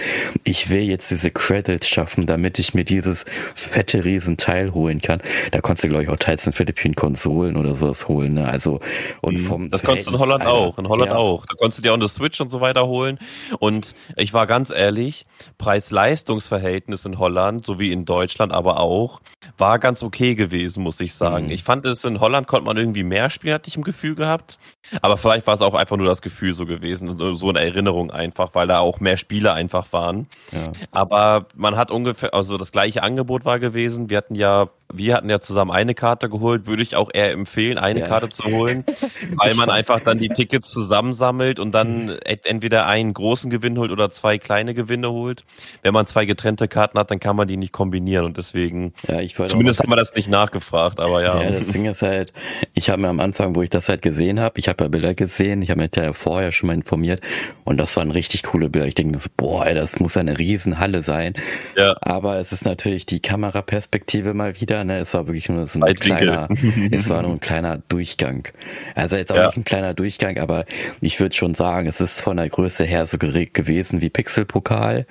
[0.44, 5.22] Ich will jetzt diese Credits schaffen, damit ich mir dieses fette Riesenteil holen kann.
[5.52, 8.48] Da konntest du, glaube ich, auch teils in Philippinen Konsolen oder sowas holen, ne?
[8.48, 8.82] Also,
[9.22, 9.46] und mhm.
[9.46, 9.70] vom.
[9.70, 11.18] Das konntest du in Holland einer, auch, in Holland ja.
[11.18, 11.46] auch.
[11.46, 13.20] Da konntest du dir auch eine Switch und so weiter holen.
[13.60, 15.26] Und ich war ganz ehrlich,
[15.58, 19.22] Preis-Leistungs-Verhältnis in Holland, so wie in Deutschland aber auch,
[19.58, 21.46] war ganz okay gewesen, muss ich sagen.
[21.46, 21.52] Mhm.
[21.52, 24.58] Ich fand es in Holland konnte man irgendwie mehr spielen, hatte ich im Gefühl gehabt.
[25.02, 28.54] Aber vielleicht war es auch einfach nur das Gefühl so gewesen, so eine Erinnerung einfach,
[28.54, 30.28] weil da auch mehr Spiele einfach waren.
[30.52, 30.72] Ja.
[30.92, 34.10] Aber man hat ungefähr, also das gleiche Angebot war gewesen.
[34.10, 36.68] Wir hatten ja, wir hatten ja zusammen eine Karte geholt.
[36.68, 38.08] Würde ich auch eher empfehlen, eine ja.
[38.08, 38.84] Karte zu holen,
[39.36, 42.10] weil man einfach dann die Tickets zusammensammelt und dann
[42.44, 45.46] entweder einen großen Gewinn holt oder zwei kleine Gewinne holt.
[45.82, 49.20] Wenn man zwei getrennte Karten hat, dann kann man die nicht kombinieren und deswegen, ja,
[49.20, 51.42] ich zumindest haben wir das nicht nachgefragt, aber ja.
[51.42, 52.34] Ja, das Ding ist halt,
[52.74, 55.14] ich habe mir am Anfang, wo ich das halt gesehen habe, ich habe ja Bilder
[55.14, 57.22] gesehen, ich habe mich ja vorher schon mal informiert
[57.64, 58.88] und das waren richtig coole Bilder.
[58.88, 61.34] Ich denke so, boah, ey, das muss eine Riesenhalle sein.
[61.76, 61.96] Ja.
[62.02, 65.00] Aber es ist natürlich die Kameraperspektive mal wieder, ne?
[65.00, 66.48] Es war wirklich nur so ein kleiner,
[66.92, 68.48] es war nur ein kleiner Durchgang.
[68.96, 69.48] Also jetzt auch ja.
[69.48, 70.66] nicht ein kleiner Durchgang, aber
[71.02, 75.06] ich würde schon sagen, es ist von der Größe her so geregt gewesen wie Pixelpokal,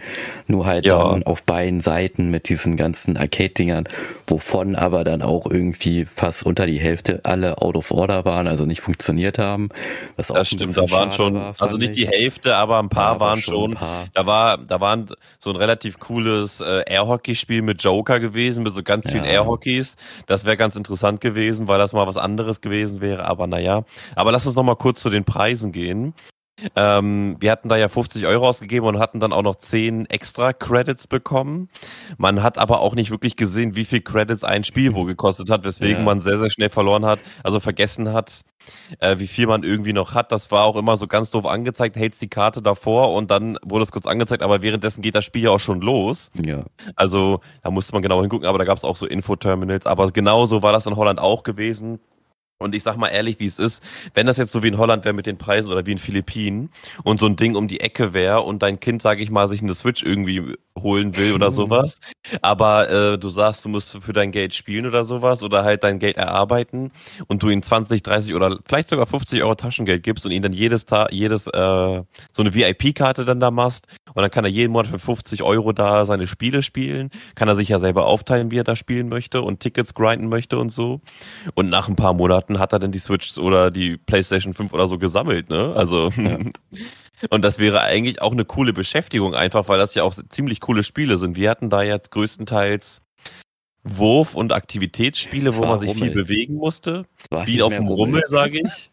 [0.46, 1.02] nur halt ja.
[1.02, 3.88] dann auf beiden Seiten mit diesen ganzen Arcade-Dingern,
[4.26, 8.64] wovon aber dann auch irgendwie fast unter die Hälfte alle out of order waren, also
[8.64, 9.51] nicht funktioniert haben.
[10.16, 13.20] Was das stimmt, da waren schon, war, also nicht die Hälfte, aber ein paar ja,
[13.20, 13.74] waren schon.
[13.74, 14.06] Paar.
[14.14, 18.82] Da war, da waren so ein relativ cooles äh, Airhockey-Spiel mit Joker gewesen, mit so
[18.82, 19.30] ganz vielen ja.
[19.30, 19.96] Airhockeys.
[20.26, 23.84] Das wäre ganz interessant gewesen, weil das mal was anderes gewesen wäre, aber naja.
[24.14, 26.14] Aber lass uns noch mal kurz zu den Preisen gehen.
[26.76, 30.52] Ähm, wir hatten da ja 50 Euro ausgegeben und hatten dann auch noch 10 extra
[30.52, 31.68] Credits bekommen.
[32.16, 35.64] Man hat aber auch nicht wirklich gesehen, wie viel Credits ein Spiel wo gekostet hat,
[35.64, 36.04] weswegen ja.
[36.04, 38.42] man sehr, sehr schnell verloren hat, also vergessen hat,
[38.98, 40.32] äh, wie viel man irgendwie noch hat.
[40.32, 43.84] Das war auch immer so ganz doof angezeigt, hältst die Karte davor und dann wurde
[43.84, 46.30] es kurz angezeigt, aber währenddessen geht das Spiel ja auch schon los.
[46.34, 46.64] Ja.
[46.96, 49.86] Also da musste man genau hingucken, aber da gab es auch so Infoterminals.
[49.86, 52.00] Aber genauso war das in Holland auch gewesen.
[52.62, 53.82] Und ich sag mal ehrlich, wie es ist,
[54.14, 56.70] wenn das jetzt so wie in Holland wäre mit den Preisen oder wie in Philippinen
[57.04, 59.62] und so ein Ding um die Ecke wäre und dein Kind, sage ich mal, sich
[59.62, 62.00] eine Switch irgendwie holen will oder sowas,
[62.40, 65.98] aber äh, du sagst, du musst für dein Geld spielen oder sowas oder halt dein
[65.98, 66.92] Geld erarbeiten
[67.26, 70.52] und du ihm 20, 30 oder vielleicht sogar 50 Euro Taschengeld gibst und ihn dann
[70.52, 74.72] jedes Tag, jedes, äh, so eine VIP-Karte dann da machst und dann kann er jeden
[74.72, 78.58] Monat für 50 Euro da seine Spiele spielen, kann er sich ja selber aufteilen, wie
[78.58, 81.00] er da spielen möchte und Tickets grinden möchte und so.
[81.54, 84.86] Und nach ein paar Monaten hat er dann die Switch oder die PlayStation 5 oder
[84.86, 85.74] so gesammelt, ne?
[85.76, 86.10] Also.
[86.16, 86.38] Ja.
[87.30, 90.82] Und das wäre eigentlich auch eine coole Beschäftigung einfach, weil das ja auch ziemlich coole
[90.82, 91.36] Spiele sind.
[91.36, 93.00] Wir hatten da jetzt größtenteils
[93.84, 96.04] Wurf- und Aktivitätsspiele, wo man sich Rummel.
[96.04, 97.04] viel bewegen musste.
[97.46, 98.92] Wie auf dem Rummel, sage ich.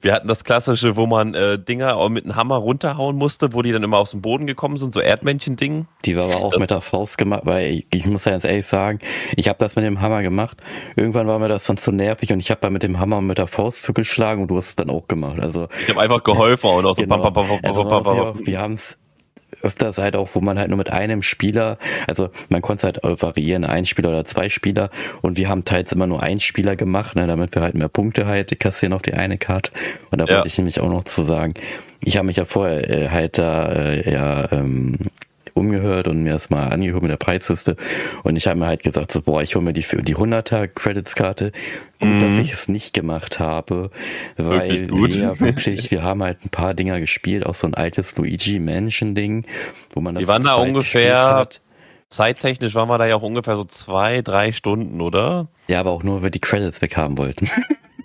[0.00, 3.62] Wir hatten das klassische, wo man äh, Dinger auch mit einem Hammer runterhauen musste, wo
[3.62, 5.86] die dann immer aus dem Boden gekommen sind, so Erdmännchen-Ding.
[6.04, 8.44] Die war aber auch das mit der Faust gemacht, weil ich, ich muss ja ganz
[8.44, 9.00] ehrlich sagen,
[9.36, 10.62] ich habe das mit dem Hammer gemacht.
[10.94, 13.38] Irgendwann war mir das dann zu nervig und ich habe da mit dem Hammer mit
[13.38, 15.40] der Faust zugeschlagen und du hast es dann auch gemacht.
[15.40, 17.18] Also ich habe einfach geholfen und auch so genau.
[17.18, 18.46] pam, pam, pam, pam, pam, pam, pam.
[18.46, 19.01] Wir haben es
[19.62, 23.64] öfters halt auch, wo man halt nur mit einem Spieler, also man konnte halt variieren,
[23.64, 27.26] ein Spieler oder zwei Spieler und wir haben teils immer nur einen Spieler gemacht, ne,
[27.26, 29.72] damit wir halt mehr Punkte halt kassieren auf die eine Karte.
[30.10, 30.34] Und da ja.
[30.34, 31.54] wollte ich nämlich auch noch zu sagen,
[32.04, 34.96] ich habe mich ja vorher äh, halt da äh, ja ähm,
[35.54, 37.76] umgehört und mir das mal angehört mit der Preisliste.
[38.22, 40.68] Und ich habe mir halt gesagt, so, boah, ich hole mir die für die 100er
[40.68, 41.52] Credits-Karte.
[42.00, 42.20] Gut, mhm.
[42.20, 43.90] dass ich es nicht gemacht habe,
[44.36, 48.16] weil wir ja wirklich, wir haben halt ein paar Dinger gespielt, auch so ein altes
[48.16, 49.46] Luigi Mansion Ding,
[49.94, 51.48] wo man das Die waren da ungefähr,
[52.08, 55.48] zeittechnisch waren wir da ja auch ungefähr so zwei, drei Stunden, oder?
[55.68, 57.48] Ja, aber auch nur, weil wir die Credits weghaben wollten.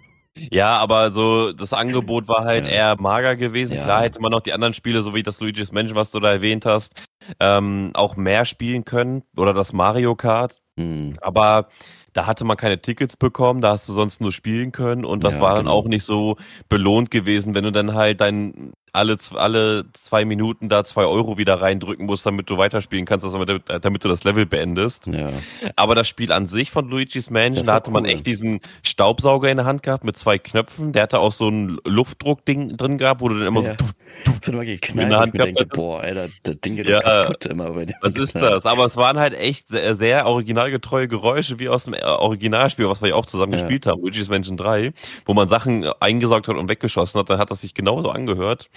[0.51, 2.71] Ja, aber so das Angebot war halt ja.
[2.71, 3.75] eher mager gewesen.
[3.75, 3.83] Ja.
[3.83, 6.31] Klar hätte man noch die anderen Spiele, so wie das Luigi's Mansion, was du da
[6.31, 7.01] erwähnt hast,
[7.39, 10.57] ähm, auch mehr spielen können oder das Mario Kart.
[10.75, 11.13] Mhm.
[11.21, 11.69] Aber
[12.13, 15.35] da hatte man keine Tickets bekommen, da hast du sonst nur spielen können und das
[15.35, 15.75] ja, war dann genau.
[15.75, 20.83] auch nicht so belohnt gewesen, wenn du dann halt dein alle, alle zwei Minuten da
[20.83, 24.45] zwei Euro wieder reindrücken musst, damit du weiterspielen kannst, also damit, damit du das Level
[24.45, 25.07] beendest.
[25.07, 25.29] Ja.
[25.75, 27.93] Aber das Spiel an sich von Luigi's Mansion, da hatte cool.
[27.93, 30.93] man echt diesen Staubsauger in der Hand gehabt mit zwei Knöpfen.
[30.93, 33.71] Der hatte auch so ein Luftdruckding drin gehabt, wo du dann immer ja.
[33.71, 33.93] so, tuff,
[34.25, 37.45] tuff, so geknallt, in der Hand gehabt denke, boah, Alter, das Ding geht ja, kaputt
[37.45, 37.95] immer bei dir.
[38.01, 38.65] Was ist das?
[38.65, 43.09] Aber es waren halt echt sehr, sehr originalgetreue Geräusche wie aus dem Originalspiel, was wir
[43.09, 43.59] ja auch zusammen ja.
[43.59, 44.93] gespielt haben, Luigi's Mansion 3,
[45.25, 47.29] wo man Sachen eingesaugt hat und weggeschossen hat.
[47.29, 48.69] Dann hat das sich genauso angehört.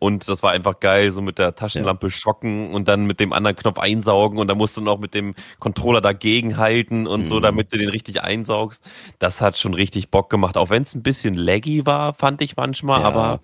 [0.00, 2.10] Und das war einfach geil, so mit der Taschenlampe ja.
[2.10, 5.34] schocken und dann mit dem anderen Knopf einsaugen und dann musst du noch mit dem
[5.60, 7.26] Controller dagegen halten und mhm.
[7.26, 8.82] so, damit du den richtig einsaugst.
[9.20, 12.56] Das hat schon richtig Bock gemacht, auch wenn es ein bisschen laggy war, fand ich
[12.56, 13.06] manchmal, ja.
[13.06, 13.40] aber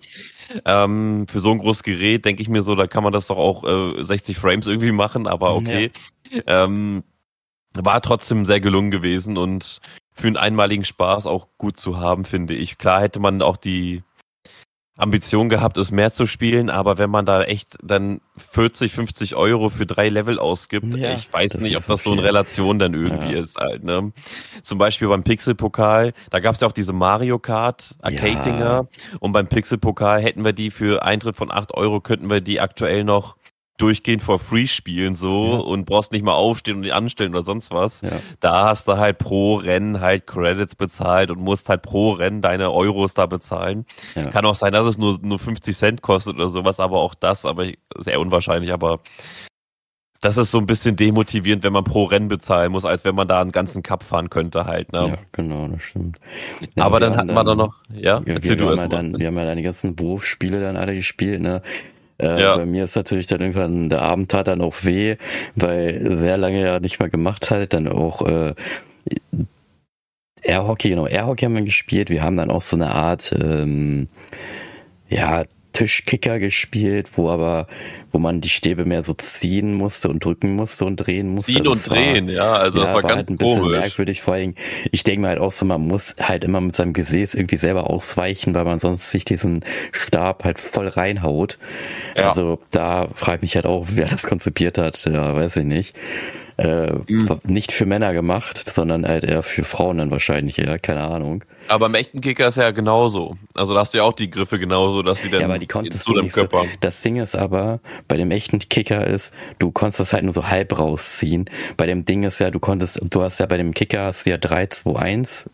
[0.65, 3.37] ähm, für so ein großes Gerät denke ich mir so, da kann man das doch
[3.37, 5.91] auch äh, 60 Frames irgendwie machen, aber okay.
[6.29, 6.65] Ja.
[6.65, 7.03] Ähm,
[7.75, 9.79] war trotzdem sehr gelungen gewesen und
[10.11, 12.77] für einen einmaligen Spaß auch gut zu haben, finde ich.
[12.77, 14.03] Klar hätte man auch die
[14.95, 19.69] Ambition gehabt, es mehr zu spielen, aber wenn man da echt dann 40, 50 Euro
[19.69, 23.33] für drei Level ausgibt, ja, ich weiß nicht, ob das so in Relation dann irgendwie
[23.33, 23.39] ja.
[23.39, 24.11] ist halt, ne?
[24.61, 28.87] Zum Beispiel beim Pixel-Pokal, da gab es ja auch diese Mario Kart Arcade-Dinger ja.
[29.19, 33.03] und beim Pixel-Pokal hätten wir die für Eintritt von acht Euro, könnten wir die aktuell
[33.03, 33.35] noch
[33.77, 35.57] durchgehend for free spielen so ja.
[35.57, 38.01] und brauchst nicht mal aufstehen und die anstellen oder sonst was.
[38.01, 38.19] Ja.
[38.39, 42.71] Da hast du halt pro Rennen halt Credits bezahlt und musst halt pro Rennen deine
[42.71, 43.85] Euros da bezahlen.
[44.15, 44.29] Ja.
[44.29, 47.45] Kann auch sein, dass es nur, nur 50 Cent kostet oder sowas, aber auch das,
[47.45, 48.99] aber sehr unwahrscheinlich, aber
[50.23, 53.27] das ist so ein bisschen demotivierend, wenn man pro Rennen bezahlen muss, als wenn man
[53.27, 54.93] da einen ganzen Cup fahren könnte halt.
[54.93, 55.07] Ne?
[55.09, 56.17] Ja, genau, das stimmt.
[56.75, 59.27] Ja, aber dann hatten wir dann noch, ja, ja wir, wir, haben ja dann, wir
[59.27, 61.61] haben ja dann die ganzen Berufsspiele dann alle gespielt, ne?
[62.19, 62.55] Äh, ja.
[62.55, 65.17] Bei mir ist natürlich dann irgendwann der Abend tat dann auch weh,
[65.55, 68.53] weil sehr lange ja nicht mehr gemacht halt, dann auch äh,
[70.43, 72.09] Airhockey, genau, Airhockey haben wir gespielt.
[72.09, 74.09] Wir haben dann auch so eine Art, ähm,
[75.09, 77.67] ja, Tischkicker gespielt, wo aber,
[78.11, 81.53] wo man die Stäbe mehr so ziehen musste und drücken musste und drehen musste.
[81.53, 83.77] Ziehen und war, drehen, ja, also ja, das war, war ganz halt ein bisschen komisch.
[83.77, 84.21] merkwürdig.
[84.21, 84.55] Vor allem,
[84.91, 87.89] ich denke mir halt auch so, man muss halt immer mit seinem Gesäß irgendwie selber
[87.89, 91.57] ausweichen, weil man sonst sich diesen Stab halt voll reinhaut.
[92.15, 92.29] Ja.
[92.29, 95.95] Also da frage ich mich halt auch, wer das konzipiert hat, ja, weiß ich nicht.
[96.57, 97.39] Äh, mhm.
[97.43, 101.43] Nicht für Männer gemacht, sondern halt eher für Frauen dann wahrscheinlich, ja, keine Ahnung.
[101.67, 103.37] Aber im echten Kicker ist ja genauso.
[103.55, 105.67] Also da hast du ja auch die Griffe genauso, dass die dann ja, aber die
[105.67, 106.63] konntest zu dem Körper.
[106.63, 106.69] So.
[106.81, 110.47] Das Ding ist aber, bei dem echten Kicker ist, du konntest das halt nur so
[110.47, 111.49] halb rausziehen.
[111.77, 114.31] Bei dem Ding ist ja, du konntest, du hast ja bei dem Kicker hast du
[114.31, 115.49] ja 3, 2, 1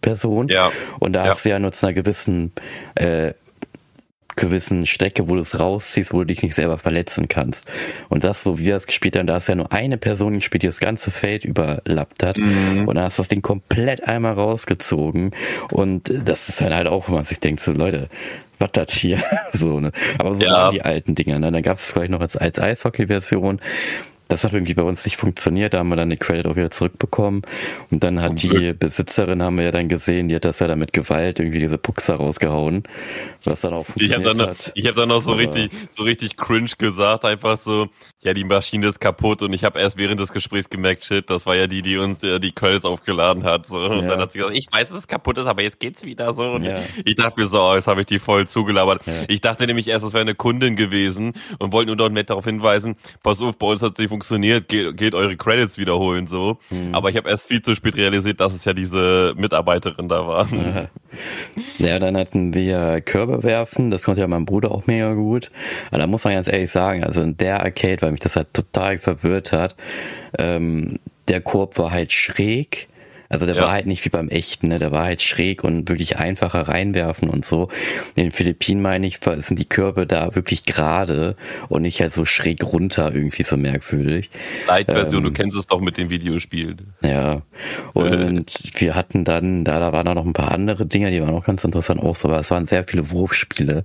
[0.00, 0.48] Person.
[0.48, 0.72] Ja.
[0.98, 1.30] Und da ja.
[1.30, 2.52] hast du ja nur zu einer gewissen
[2.94, 3.34] äh,
[4.40, 7.68] gewissen Strecke, wo du es rausziehst, wo du dich nicht selber verletzen kannst.
[8.08, 10.66] Und das, wo wir es gespielt haben, da ist ja nur eine Person gespielt, die
[10.66, 12.38] das ganze Feld überlappt hat.
[12.38, 12.88] Mhm.
[12.88, 15.30] Und dann hast du das Ding komplett einmal rausgezogen.
[15.70, 18.08] Und das ist dann halt auch, wo man sich denkt, so Leute,
[18.58, 19.22] was das hier?
[19.52, 19.92] so, ne?
[20.18, 20.52] Aber so ja.
[20.52, 21.38] waren die alten Dinger.
[21.38, 21.50] Ne?
[21.50, 23.60] Dann gab es vielleicht noch als, als Eishockey-Version.
[24.30, 26.70] Das hat irgendwie bei uns nicht funktioniert, da haben wir dann den Credit auch wieder
[26.70, 27.42] zurückbekommen.
[27.90, 28.78] Und dann hat Zum die Glück.
[28.78, 31.78] Besitzerin, haben wir ja dann gesehen, die hat das ja dann mit Gewalt irgendwie diese
[31.78, 32.84] Puxer rausgehauen,
[33.44, 34.72] was dann auch funktioniert ich hab dann noch, hat.
[34.74, 37.88] Ich habe dann noch so richtig, so richtig cringe gesagt, einfach so,
[38.20, 41.46] ja, die Maschine ist kaputt und ich habe erst während des Gesprächs gemerkt, shit, das
[41.46, 43.66] war ja die, die uns äh, die Credits aufgeladen hat.
[43.66, 43.78] So.
[43.78, 44.08] Und ja.
[44.10, 46.44] dann hat sie gesagt, ich weiß, dass es kaputt ist, aber jetzt geht's wieder so.
[46.44, 46.80] Und ja.
[47.04, 49.06] ich dachte mir so, oh, jetzt habe ich die voll zugelabert.
[49.06, 49.24] Ja.
[49.28, 52.44] Ich dachte nämlich erst, es wäre eine Kundin gewesen und wollte nur dort nett darauf
[52.44, 56.58] hinweisen, pass auf, bei uns hat es nicht funktioniert, geht, geht eure Credits wiederholen so.
[56.68, 56.94] Mhm.
[56.94, 60.46] Aber ich habe erst viel zu spät realisiert, dass es ja diese Mitarbeiterin da war.
[60.52, 60.88] Ja,
[61.78, 65.50] ja dann hatten wir Körbe werfen, das konnte ja mein Bruder auch mega gut.
[65.88, 68.52] Aber da muss man ganz ehrlich sagen, also in der Arcade, weil mich das halt
[68.52, 69.74] total verwirrt hat,
[70.38, 72.89] ähm, der Korb war halt schräg
[73.30, 73.62] also der ja.
[73.62, 74.80] war halt nicht wie beim echten, ne?
[74.80, 77.68] der war halt schräg und wirklich einfacher reinwerfen und so.
[78.16, 81.36] In den Philippinen meine ich, sind die Körbe da wirklich gerade
[81.68, 84.30] und nicht halt so schräg runter irgendwie so merkwürdig.
[84.66, 86.92] Light-Version, ähm, du kennst es doch mit den Videospielen.
[87.04, 87.42] Ja.
[87.92, 91.34] Und wir hatten dann, da, da waren auch noch ein paar andere Dinge, die waren
[91.34, 93.84] auch ganz interessant auch so, aber es waren sehr viele Wurfspiele.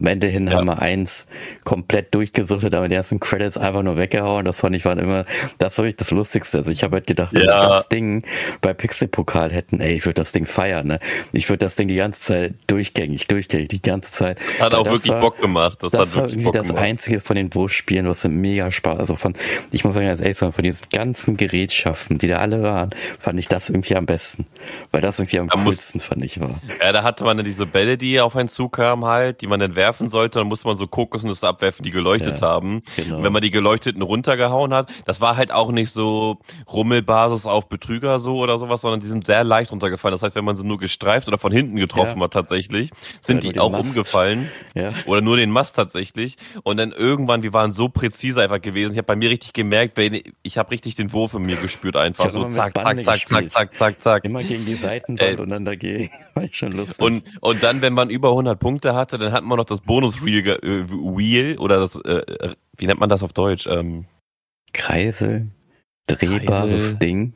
[0.00, 0.54] Am Ende hin ja.
[0.54, 1.28] haben wir eins
[1.64, 4.44] komplett durchgesuchtet, aber die ersten Credits einfach nur weggehauen.
[4.44, 5.26] Das fand ich war immer,
[5.58, 6.58] das war wirklich das Lustigste.
[6.58, 7.62] Also ich habe halt gedacht, wenn ja.
[7.62, 8.24] wir das Ding
[8.60, 11.00] bei Pixel-Pokal hätten, ey, ich würde das Ding feiern, ne?
[11.32, 14.38] Ich würde das Ding die ganze Zeit durchgängig, durchgängig, die ganze Zeit.
[14.58, 15.82] Hat auch wirklich war, Bock gemacht.
[15.82, 16.82] Das, das war irgendwie Bock das gemacht.
[16.82, 19.34] einzige von den Wurfspielen, was mega Spaß, also von,
[19.70, 23.48] ich muss sagen, als ehrlich von diesen ganzen Gerätschaften, die da alle waren, fand ich
[23.48, 24.46] das irgendwie am besten.
[24.90, 26.60] Weil das irgendwie am da coolsten, muss, fand ich, war.
[26.80, 29.76] Ja, da hatte man dann diese Bälle, die auf einen zukamen halt, die man dann
[29.76, 32.82] werfen sollte, dann musste man so Kokosnüsse abwerfen, die geleuchtet ja, haben.
[32.96, 33.16] Genau.
[33.16, 36.38] Und wenn man die geleuchteten runtergehauen hat, das war halt auch nicht so
[36.72, 40.12] Rummelbasis auf Betrüger so oder sowas, sondern die sind sehr leicht runtergefallen.
[40.12, 42.24] Das heißt, wenn man sie nur gestreift oder von hinten getroffen ja.
[42.24, 43.90] hat tatsächlich, sind die auch Mast.
[43.90, 44.50] umgefallen.
[44.74, 44.92] Ja.
[45.06, 46.36] Oder nur den Mast tatsächlich.
[46.62, 48.92] Und dann irgendwann, wir waren so präzise einfach gewesen.
[48.92, 49.98] Ich habe bei mir richtig gemerkt,
[50.42, 52.30] ich habe richtig den Wurf in mir gespürt einfach.
[52.30, 54.24] So zack, zack, zack, zack, zack, zack, zack.
[54.24, 56.10] Immer gegen die Seitenwand äh, und dann dagegen.
[56.34, 57.04] War ich schon lustig.
[57.04, 60.46] Und, und dann, wenn man über 100 Punkte hatte, dann hat man noch das Bonus-Reel
[60.48, 63.66] äh, Wheel oder das, äh, wie nennt man das auf Deutsch?
[63.66, 64.06] Ähm,
[64.72, 65.48] Kreisel,
[66.06, 66.98] drehbares Kreisel.
[66.98, 67.34] Ding.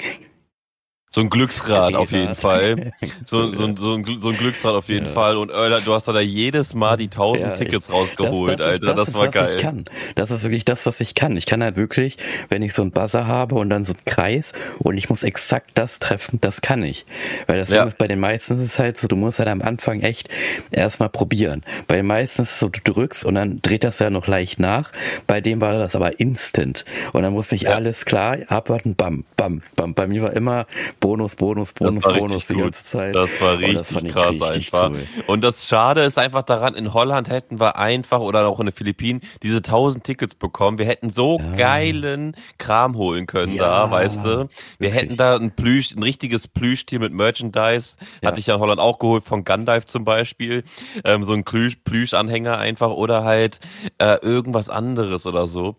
[1.14, 2.92] So ein Glücksrad auf jeden Fall.
[3.27, 5.12] So, so, ein, so, ein, so ein Glücksrad auf jeden ja.
[5.12, 5.37] Fall.
[5.37, 8.74] Und Öller, du hast da jedes Mal die 1000 ja, Tickets rausgeholt, das, das Alter.
[8.74, 9.55] Ist, das, das ist, war was geil.
[9.55, 9.85] Ich kann.
[10.14, 11.37] Das ist wirklich das, was ich kann.
[11.37, 12.16] Ich kann halt wirklich,
[12.48, 15.70] wenn ich so einen Buzzer habe und dann so einen Kreis und ich muss exakt
[15.74, 17.07] das treffen, das kann ich.
[17.46, 17.85] Weil das ja.
[17.85, 20.29] ist bei den meisten ist es halt so, du musst halt am Anfang echt
[20.70, 21.62] erstmal probieren.
[21.87, 24.59] Bei den meisten ist es so, du drückst und dann dreht das ja noch leicht
[24.59, 24.92] nach.
[25.27, 26.85] Bei dem war das aber instant.
[27.12, 29.94] Und dann musste ich alles klar abwarten, bam, bam, bam.
[29.94, 30.66] Bei mir war immer
[31.05, 33.14] Bonus, Bonus, Bonus, Bonus die ganze Zeit.
[33.14, 34.90] Das war richtig das krass richtig einfach.
[34.90, 35.07] Cool.
[35.27, 38.75] Und das Schade ist einfach daran, in Holland hätten wir einfach oder auch in den
[38.75, 40.79] Philippinen diese 1000 Tickets bekommen.
[40.79, 41.57] Wir hätten so ja.
[41.57, 44.25] geilen Kram holen können ja, da, weißt du.
[44.25, 44.95] Wir wirklich.
[44.95, 47.97] hätten da ein Plüsch, ein richtiges Plüschtier mit Merchandise.
[48.23, 48.31] Ja.
[48.31, 50.64] Hatte ich ja in Holland auch geholt von Gundive zum Beispiel.
[51.05, 53.61] Ähm, so ein Plüschanhänger einfach oder halt
[53.99, 55.77] äh, irgendwas anderes oder so.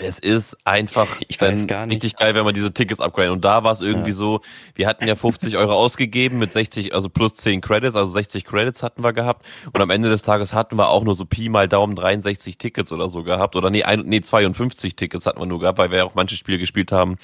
[0.00, 2.02] Es ist einfach ich weiß gar nicht.
[2.02, 3.32] richtig geil, wenn man diese Tickets upgraden.
[3.32, 4.16] Und da war es irgendwie ja.
[4.16, 4.40] so,
[4.74, 8.82] wir hatten ja 50 Euro ausgegeben mit 60, also plus 10 Credits, also 60 Credits
[8.82, 9.46] hatten wir gehabt.
[9.72, 12.92] Und am Ende des Tages hatten wir auch nur so Pi mal Daumen 63 Tickets
[12.92, 13.54] oder so gehabt.
[13.54, 16.36] Oder nee, ein, nee 52 Tickets hatten wir nur gehabt, weil wir ja auch manche
[16.36, 17.16] Spiele gespielt haben,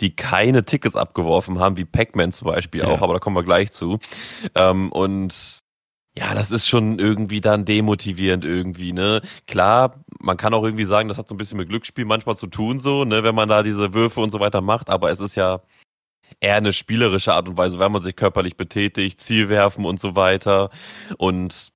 [0.00, 2.88] die keine Tickets abgeworfen haben, wie Pac-Man zum Beispiel ja.
[2.88, 4.00] auch, aber da kommen wir gleich zu.
[4.56, 5.62] Ähm, und
[6.18, 9.20] ja, das ist schon irgendwie dann demotivierend irgendwie, ne?
[9.46, 12.48] Klar, man kann auch irgendwie sagen, das hat so ein bisschen mit Glücksspiel manchmal zu
[12.48, 15.36] tun, so, ne, wenn man da diese Würfe und so weiter macht, aber es ist
[15.36, 15.62] ja
[16.40, 20.16] eher eine spielerische Art und Weise, wenn man sich körperlich betätigt, Ziel werfen und so
[20.16, 20.70] weiter.
[21.16, 21.72] Und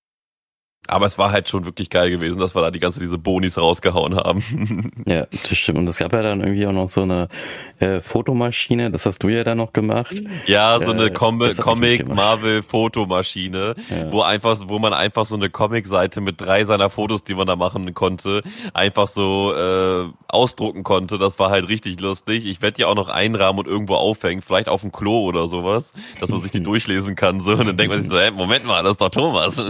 [0.87, 3.59] Aber es war halt schon wirklich geil gewesen, dass wir da die ganze diese Bonis
[3.59, 4.93] rausgehauen haben.
[5.07, 5.79] ja, das stimmt.
[5.79, 7.29] Und es gab ja dann irgendwie auch noch so eine
[7.79, 10.21] äh, Fotomaschine, das hast du ja dann noch gemacht.
[10.47, 14.13] Ja, so eine äh, Com Comic Marvel Fotomaschine, ja.
[14.13, 17.57] wo einfach, wo man einfach so eine Comic-Seite mit drei seiner Fotos, die man da
[17.57, 18.43] machen konnte,
[18.75, 21.19] einfach so äh, ausdrucken konnte.
[21.19, 22.47] Das war halt richtig lustig.
[22.47, 25.93] Ich werde die auch noch einrahmen und irgendwo aufhängen, vielleicht auf dem Klo oder sowas,
[26.21, 27.41] dass man sich die durchlesen kann.
[27.41, 27.53] So.
[27.53, 29.63] Und dann denkt man sich so, hey, Moment mal, das ist doch Thomas.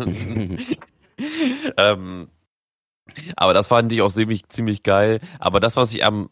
[1.76, 2.28] ähm,
[3.36, 5.20] aber das fand ich auch ziemlich, ziemlich geil.
[5.38, 6.30] Aber das, was ich am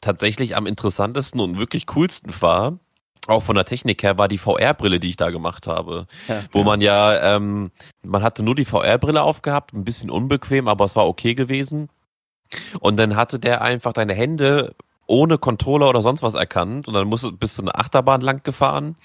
[0.00, 2.78] tatsächlich am interessantesten und wirklich coolsten war,
[3.26, 6.06] auch von der Technik her, war die VR-Brille, die ich da gemacht habe.
[6.28, 6.64] Ja, wo ja.
[6.64, 7.70] man ja, ähm,
[8.02, 11.88] man hatte nur die VR-Brille aufgehabt, ein bisschen unbequem, aber es war okay gewesen.
[12.80, 14.74] Und dann hatte der einfach deine Hände
[15.06, 18.42] ohne Controller oder sonst was erkannt und dann musst du, bist du eine Achterbahn lang
[18.42, 18.96] gefahren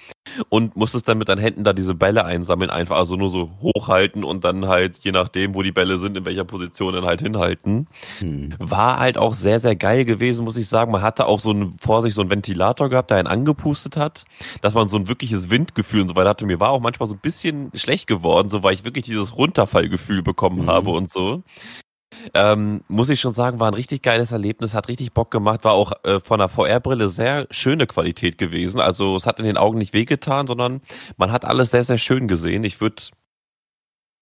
[0.50, 4.24] und musstest dann mit deinen Händen da diese Bälle einsammeln, einfach also nur so hochhalten
[4.24, 7.88] und dann halt, je nachdem, wo die Bälle sind, in welcher Position dann halt hinhalten.
[8.20, 8.54] Hm.
[8.60, 10.92] War halt auch sehr, sehr geil gewesen, muss ich sagen.
[10.92, 14.26] Man hatte auch so ein, vor sich so einen Ventilator gehabt, der einen angepustet hat,
[14.62, 16.46] dass man so ein wirkliches Windgefühl und so weiter hatte.
[16.46, 20.22] Mir war auch manchmal so ein bisschen schlecht geworden, so weil ich wirklich dieses Runterfallgefühl
[20.22, 20.68] bekommen hm.
[20.68, 21.44] habe und so.
[22.34, 25.74] Ähm, muss ich schon sagen, war ein richtig geiles Erlebnis, hat richtig Bock gemacht, war
[25.74, 28.80] auch äh, von der VR-Brille sehr schöne Qualität gewesen.
[28.80, 30.82] Also es hat in den Augen nicht wehgetan, sondern
[31.18, 32.64] man hat alles sehr, sehr schön gesehen.
[32.64, 33.04] Ich würde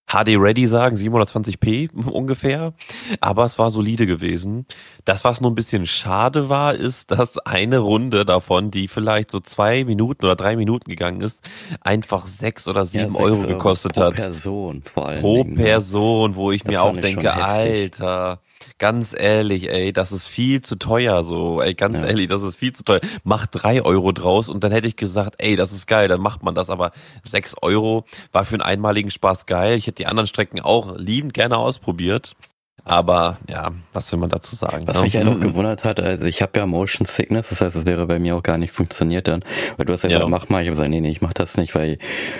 [0.07, 2.73] HD Ready sagen, 720p ungefähr,
[3.19, 4.65] aber es war solide gewesen.
[5.05, 9.39] Das, was nur ein bisschen schade war, ist, dass eine Runde davon, die vielleicht so
[9.39, 11.47] zwei Minuten oder drei Minuten gegangen ist,
[11.81, 14.15] einfach sechs oder sieben ja, Euro gekostet pro hat.
[14.15, 15.21] Pro Person vor allem.
[15.21, 18.39] Pro Dingen, Person, wo ich mir auch denke, Alter,
[18.77, 22.07] ganz ehrlich, ey, das ist viel zu teuer, so, ey, ganz ja.
[22.07, 23.01] ehrlich, das ist viel zu teuer.
[23.23, 26.43] Mach drei Euro draus und dann hätte ich gesagt, ey, das ist geil, dann macht
[26.43, 26.91] man das, aber
[27.23, 29.77] sechs Euro war für einen einmaligen Spaß geil.
[29.77, 32.35] Ich hätte die anderen Strecken auch liebend gerne ausprobiert.
[32.83, 34.87] Aber ja, was will man dazu sagen?
[34.87, 35.03] Was ne?
[35.03, 38.07] mich ja noch gewundert hat, also ich habe ja Motion Sickness, das heißt, es wäre
[38.07, 39.43] bei mir auch gar nicht funktioniert dann.
[39.75, 40.17] Weil du hast ja, ja.
[40.17, 40.61] gesagt, mach mal.
[40.61, 41.97] Ich habe gesagt, nee, nee, ich mach das nicht, weil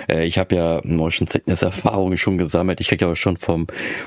[0.08, 2.80] äh, ich habe ja Motion Sickness Erfahrungen schon gesammelt.
[2.80, 3.66] Ich krieg ja auch schon vom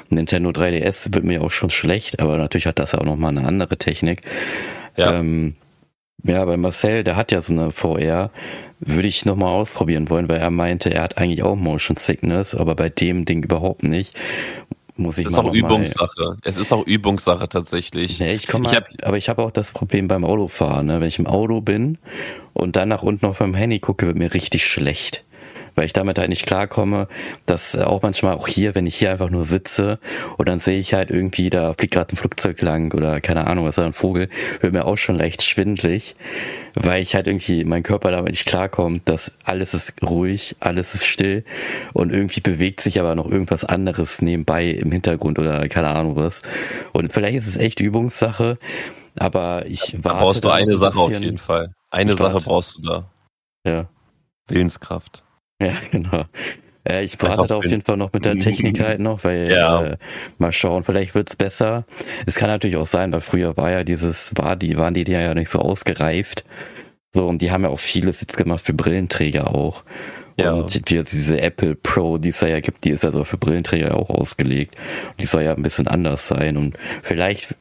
[0.09, 3.47] Nintendo 3DS, wird mir auch schon schlecht, aber natürlich hat das ja auch nochmal eine
[3.47, 4.23] andere Technik.
[4.97, 5.13] Ja.
[5.13, 5.55] Ähm,
[6.23, 8.31] ja, bei Marcel, der hat ja so eine VR,
[8.79, 12.75] würde ich nochmal ausprobieren wollen, weil er meinte, er hat eigentlich auch Motion Sickness, aber
[12.75, 14.17] bei dem Ding überhaupt nicht
[15.01, 16.23] muss ich es ist auch Übungssache.
[16.23, 18.19] Mal, es ist auch Übungssache tatsächlich.
[18.19, 20.87] Nee, ich komme, hab, aber ich habe auch das Problem beim Autofahren.
[20.87, 20.99] Ne?
[20.99, 21.97] Wenn ich im Auto bin
[22.53, 25.23] und dann nach unten auf meinem Handy gucke, wird mir richtig schlecht
[25.75, 27.07] weil ich damit halt nicht klarkomme,
[27.45, 29.99] dass auch manchmal auch hier, wenn ich hier einfach nur sitze
[30.37, 33.65] und dann sehe ich halt irgendwie, da fliegt gerade ein Flugzeug lang oder keine Ahnung,
[33.65, 36.15] was ist ein Vogel, wird mir auch schon leicht schwindlig,
[36.73, 41.05] weil ich halt irgendwie mein Körper damit nicht klarkommt, dass alles ist ruhig, alles ist
[41.05, 41.43] still
[41.93, 46.41] und irgendwie bewegt sich aber noch irgendwas anderes nebenbei im Hintergrund oder keine Ahnung was.
[46.93, 48.57] Und vielleicht ist es echt Übungssache,
[49.15, 50.17] aber ich warte.
[50.17, 51.73] Da brauchst du eine Sache auf jeden Fall.
[51.89, 53.09] Eine Sache brauchst du da.
[53.65, 53.89] Ja.
[54.47, 55.23] Willenskraft.
[55.65, 56.25] Ja, genau.
[56.83, 59.83] Äh, ich warte da auf jeden Fall noch mit der Technik halt noch, weil ja.
[59.83, 59.97] äh,
[60.39, 61.85] mal schauen, vielleicht wird's besser.
[62.25, 65.33] Es kann natürlich auch sein, weil früher war ja dieses, war die, waren die ja
[65.33, 66.43] nicht so ausgereift.
[67.13, 69.83] So, und die haben ja auch vieles jetzt gemacht für Brillenträger auch.
[70.37, 70.53] Ja.
[70.53, 73.97] Und wie diese Apple Pro, die es ja gibt, die ist ja so für Brillenträger
[73.97, 74.75] auch ausgelegt.
[75.19, 76.57] die soll ja ein bisschen anders sein.
[76.57, 77.55] Und vielleicht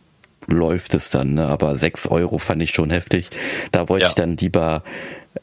[0.47, 1.47] läuft es dann, ne?
[1.47, 3.31] aber sechs Euro fand ich schon heftig.
[3.73, 4.09] Da wollte ja.
[4.09, 4.83] ich dann lieber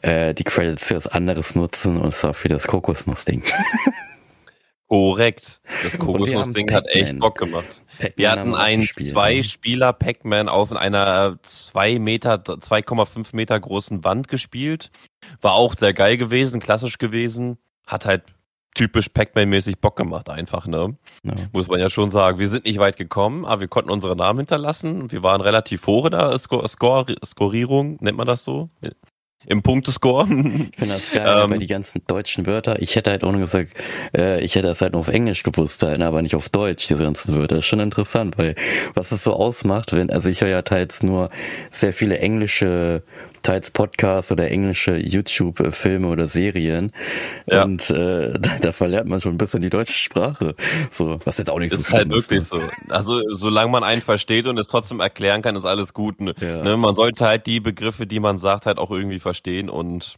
[0.02, 3.42] äh, die Credits für was anderes nutzen und zwar für das Kokosnuss-Ding.
[4.88, 5.60] Korrekt.
[5.82, 7.82] Das Kokosnuss-Ding hat echt Bock gemacht.
[8.16, 14.90] wir hatten einen Zwei-Spieler Pac-Man auf einer 2 Meter, 2,5 Meter großen Wand gespielt.
[15.42, 17.58] War auch sehr geil gewesen, klassisch gewesen.
[17.86, 18.22] Hat halt
[18.74, 20.96] typisch Pac-Man-mäßig Bock gemacht, einfach, ne?
[21.24, 21.34] Ja.
[21.52, 22.38] Muss man ja schon sagen.
[22.38, 25.10] Wir sind nicht weit gekommen, aber wir konnten unsere Namen hinterlassen.
[25.10, 28.70] Wir waren relativ hoch in der Scorierung, nennt man das so?
[29.46, 30.24] Im Punktescore.
[30.24, 32.80] Ich finde das geil, ähm, bei die ganzen deutschen Wörter.
[32.82, 33.72] Ich hätte halt auch nur gesagt,
[34.16, 37.02] äh, ich hätte das halt nur auf Englisch gewusst, halt, aber nicht auf Deutsch, diese
[37.02, 37.56] ganzen Wörter.
[37.56, 38.54] Das ist schon interessant, weil
[38.94, 41.30] was es so ausmacht, wenn, also ich höre ja teils nur
[41.70, 43.02] sehr viele englische
[43.48, 46.92] teils Podcasts oder englische YouTube-Filme oder Serien.
[47.46, 47.64] Ja.
[47.64, 50.54] Und äh, da, da, verlernt man schon ein bisschen die deutsche Sprache.
[50.90, 52.30] So, was jetzt auch nicht ist so halt ist.
[52.30, 52.68] halt wirklich ne?
[52.88, 52.92] so.
[52.92, 56.20] Also solange man einen versteht und es trotzdem erklären kann, ist alles gut.
[56.20, 56.34] Ne?
[56.40, 56.62] Ja.
[56.62, 56.76] Ne?
[56.76, 60.16] Man sollte halt die Begriffe, die man sagt, halt auch irgendwie verstehen und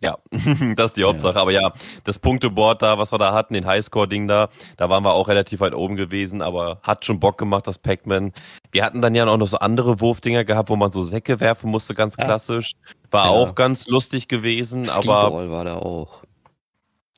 [0.00, 0.16] ja,
[0.76, 1.34] das ist die Hauptsache.
[1.34, 1.42] Ja.
[1.42, 1.72] Aber ja,
[2.04, 5.60] das Punkteboard da, was wir da hatten, den Highscore-Ding da, da waren wir auch relativ
[5.60, 8.32] weit oben gewesen, aber hat schon Bock gemacht, das Pac-Man.
[8.72, 11.70] Wir hatten dann ja auch noch so andere Wurfdinger gehabt, wo man so Säcke werfen
[11.70, 12.72] musste, ganz klassisch.
[13.10, 13.30] War ja.
[13.30, 15.50] auch ganz lustig gewesen, aber.
[15.50, 16.22] war da auch.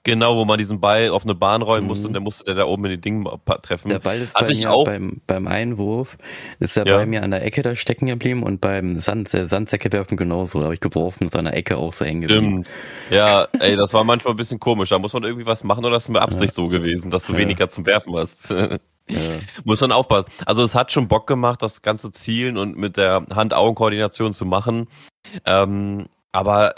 [0.05, 2.09] Genau, wo man diesen Ball auf eine Bahn rollen musste mhm.
[2.09, 3.29] und der musste der da oben in den Dingen
[3.63, 3.89] treffen.
[3.89, 6.17] Der Ball ist Hatte bei mir auch beim, beim Einwurf,
[6.59, 6.97] ist er ja.
[6.97, 10.59] bei mir an der Ecke da stecken geblieben und beim Sand, äh, Sandsäcke werfen genauso.
[10.59, 12.65] Da habe ich geworfen, ist an der Ecke auch so eng geblieben.
[12.65, 12.69] Stimmt.
[13.11, 14.89] Ja, ey, das war manchmal ein bisschen komisch.
[14.89, 16.55] Da muss man irgendwie was machen oder ist es mit Absicht ja.
[16.55, 17.39] so gewesen, dass du ja.
[17.39, 18.51] weniger zum Werfen hast.
[18.51, 18.79] Ja.
[19.65, 20.31] Muss man aufpassen.
[20.47, 24.89] Also es hat schon Bock gemacht, das ganze Zielen und mit der Hand-Augen-Koordination zu machen.
[25.45, 26.75] Ähm, aber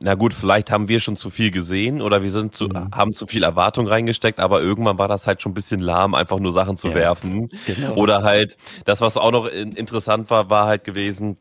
[0.00, 2.90] na gut, vielleicht haben wir schon zu viel gesehen oder wir sind zu, mhm.
[2.92, 6.38] haben zu viel Erwartung reingesteckt, aber irgendwann war das halt schon ein bisschen lahm, einfach
[6.38, 7.48] nur Sachen zu ja, werfen.
[7.66, 7.94] Genau.
[7.94, 11.38] Oder halt, das, was auch noch interessant war, war halt gewesen,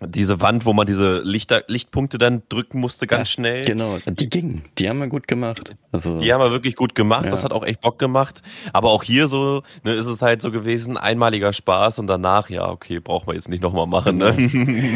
[0.00, 3.64] diese Wand, wo man diese Lichter, Lichtpunkte dann drücken musste, ganz ja, schnell.
[3.64, 5.76] Genau, die gingen, die haben wir gut gemacht.
[5.92, 7.30] Also, die haben wir wirklich gut gemacht, ja.
[7.30, 8.42] das hat auch echt Bock gemacht.
[8.72, 12.68] Aber auch hier so, ne, ist es halt so gewesen, einmaliger Spaß und danach, ja,
[12.68, 14.18] okay, brauchen wir jetzt nicht nochmal machen.
[14.18, 14.34] Ne?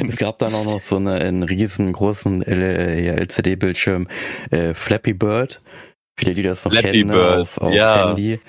[0.08, 4.08] Es gab dann auch noch so eine, einen riesengroßen LCD-Bildschirm,
[4.50, 5.60] äh, Flappy Bird.
[6.16, 7.38] Viele, die das noch Flappy kennen, ne, Bird.
[7.38, 8.08] auf, auf ja.
[8.08, 8.40] Handy.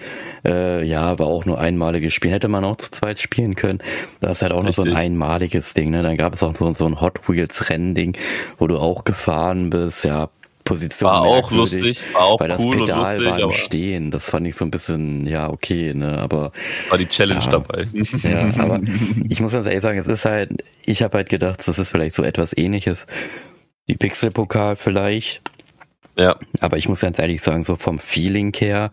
[0.45, 2.31] Äh, ja, aber auch nur einmaliges Spiel.
[2.31, 3.79] Hätte man auch zu zweit spielen können.
[4.21, 4.77] Das ist halt auch Richtig.
[4.77, 5.91] nur so ein einmaliges Ding.
[5.91, 6.03] Ne?
[6.03, 8.17] Dann gab es auch so, so ein Hot Wheels Rennding,
[8.57, 10.05] wo du auch gefahren bist.
[10.05, 10.29] Ja,
[10.69, 14.11] Position war auch lustig, war auch weil cool das Pedal und lustig, war im Stehen.
[14.11, 16.51] Das fand ich so ein bisschen, ja, okay, ne, aber.
[16.89, 17.87] War die Challenge ja, dabei.
[18.21, 18.79] Ja, aber
[19.27, 22.15] ich muss ganz ehrlich sagen, es ist halt, ich habe halt gedacht, das ist vielleicht
[22.15, 23.07] so etwas ähnliches
[23.87, 25.41] wie Pixelpokal vielleicht.
[26.19, 26.37] Ja.
[26.59, 28.91] Aber ich muss ganz ehrlich sagen, so vom Feeling her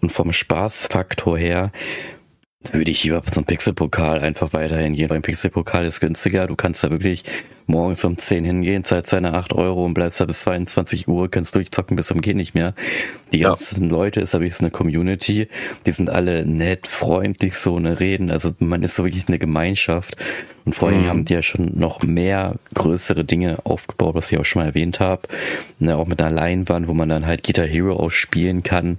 [0.00, 1.72] und vom Spaßfaktor her,
[2.72, 5.08] würde ich lieber zum Pixelpokal einfach weiterhin gehen.
[5.08, 6.46] Beim Pixelpokal ist günstiger.
[6.46, 7.24] Du kannst da wirklich
[7.68, 11.54] morgens um 10 hingehen, zahlst deine 8 Euro und bleibst da bis 22 Uhr, kannst
[11.54, 12.74] durchzocken bis zum geht nicht mehr.
[13.32, 13.90] Die ganzen ja.
[13.90, 15.48] Leute ist aber so eine Community,
[15.86, 18.30] die sind alle nett, freundlich, so eine Reden.
[18.30, 20.16] Also man ist so wirklich eine Gemeinschaft.
[20.68, 21.08] Und vorhin mhm.
[21.08, 25.00] haben die ja schon noch mehr größere Dinge aufgebaut, was ich auch schon mal erwähnt
[25.00, 25.22] habe.
[25.78, 28.98] Ne, auch mit einer Leinwand, wo man dann halt Guitar Hero ausspielen kann.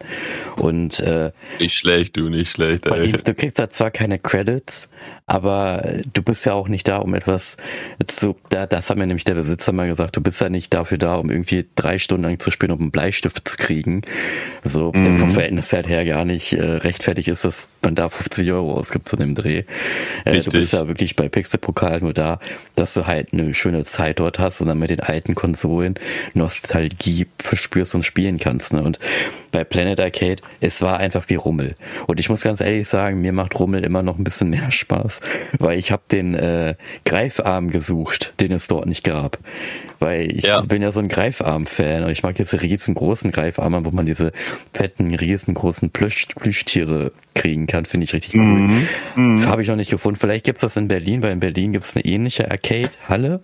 [0.55, 2.87] Und äh, nicht schlecht, du, nicht schlecht.
[2.87, 3.11] Ey.
[3.11, 4.89] Du kriegst da zwar keine Credits,
[5.27, 7.57] aber du bist ja auch nicht da, um etwas
[8.07, 8.35] zu.
[8.49, 11.15] Da, das hat mir nämlich der Besitzer mal gesagt, du bist ja nicht dafür da,
[11.15, 14.01] um irgendwie drei Stunden lang zu spielen, um einen Bleistift zu kriegen.
[14.63, 15.03] So, mhm.
[15.03, 18.73] der vom Verhältnis halt her gar nicht äh, rechtfertig ist, dass man da 50 Euro
[18.73, 19.63] ausgibt zu dem Dreh.
[20.25, 22.39] Äh, du bist ja wirklich bei Pixelpokal nur da,
[22.75, 25.95] dass du halt eine schöne Zeit dort hast und dann mit den alten Konsolen
[26.33, 28.73] Nostalgie verspürst und spielen kannst.
[28.73, 28.81] Ne?
[28.81, 28.99] Und
[29.51, 31.75] bei Planet Arcade, es war einfach wie Rummel.
[32.07, 35.21] Und ich muss ganz ehrlich sagen, mir macht Rummel immer noch ein bisschen mehr Spaß,
[35.57, 36.75] weil ich habe den äh,
[37.05, 39.39] Greifarm gesucht, den es dort nicht gab.
[39.99, 40.61] Weil ich ja.
[40.61, 44.31] bin ja so ein Greifarm-Fan und ich mag diese riesengroßen Greifarme, wo man diese
[44.73, 48.43] fetten, riesengroßen Plüsch Plüschtiere kriegen kann, finde ich richtig cool.
[48.43, 48.87] Mhm.
[49.15, 49.45] Mhm.
[49.45, 50.19] Habe ich noch nicht gefunden.
[50.19, 53.41] Vielleicht gibt's das in Berlin, weil in Berlin gibt's eine ähnliche Arcade-Halle.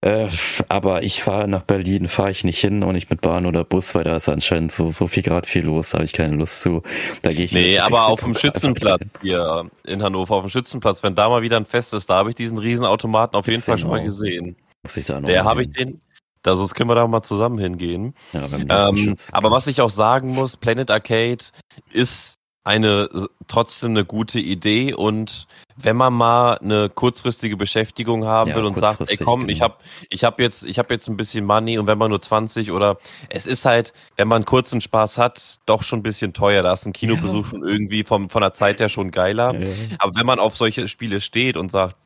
[0.00, 0.28] Äh,
[0.68, 3.96] aber ich fahre nach Berlin, fahre ich nicht hin und nicht mit Bahn oder Bus,
[3.96, 6.60] weil da ist anscheinend so, so viel Grad viel los, da habe ich keine Lust
[6.60, 6.82] zu.
[7.22, 11.16] Da gehe ich Nee, aber auf dem Schützenplatz hier in Hannover, auf dem Schützenplatz, wenn
[11.16, 13.90] da mal wieder ein Fest ist, da habe ich diesen Riesenautomaten auf jeden Fall schon
[13.90, 14.54] mal gesehen.
[14.84, 16.00] Muss ich da noch Der habe ich den,
[16.42, 18.14] da sonst können wir da mal zusammen hingehen.
[18.32, 18.46] Ja,
[18.88, 21.44] ähm, aber was ich auch sagen muss, Planet Arcade
[21.92, 22.37] ist
[22.68, 23.08] eine
[23.46, 25.46] trotzdem eine gute Idee und
[25.76, 29.52] wenn man mal eine kurzfristige Beschäftigung haben ja, will und sagt, ey komm, genau.
[29.52, 29.76] ich habe
[30.10, 32.98] ich hab jetzt ich habe jetzt ein bisschen Money und wenn man nur 20 oder
[33.30, 36.62] es ist halt, wenn man kurzen Spaß hat, doch schon ein bisschen teuer.
[36.62, 37.50] Da ist ein Kinobesuch ja.
[37.50, 39.54] schon irgendwie vom, von der Zeit her schon geiler.
[39.58, 39.68] Ja.
[39.98, 41.96] Aber wenn man auf solche Spiele steht und sagt,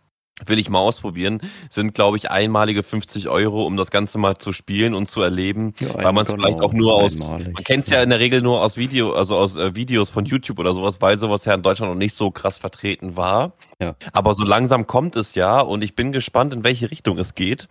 [0.46, 4.52] will ich mal ausprobieren, sind, glaube ich, einmalige 50 Euro, um das Ganze mal zu
[4.52, 7.52] spielen und zu erleben, ja, weil man es vielleicht auch nur aus, einmalig.
[7.52, 10.24] man kennt es ja in der Regel nur aus Video, also aus äh, Videos von
[10.24, 13.52] YouTube oder sowas, weil sowas ja in Deutschland noch nicht so krass vertreten war.
[13.80, 13.94] Ja.
[14.12, 17.68] Aber so langsam kommt es ja und ich bin gespannt, in welche Richtung es geht,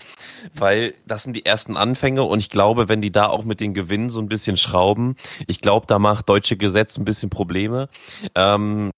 [0.55, 3.73] weil das sind die ersten Anfänge und ich glaube, wenn die da auch mit den
[3.73, 5.15] Gewinnen so ein bisschen schrauben,
[5.47, 7.89] ich glaube, da macht deutsche Gesetz ein bisschen Probleme.
[8.35, 8.91] Ähm,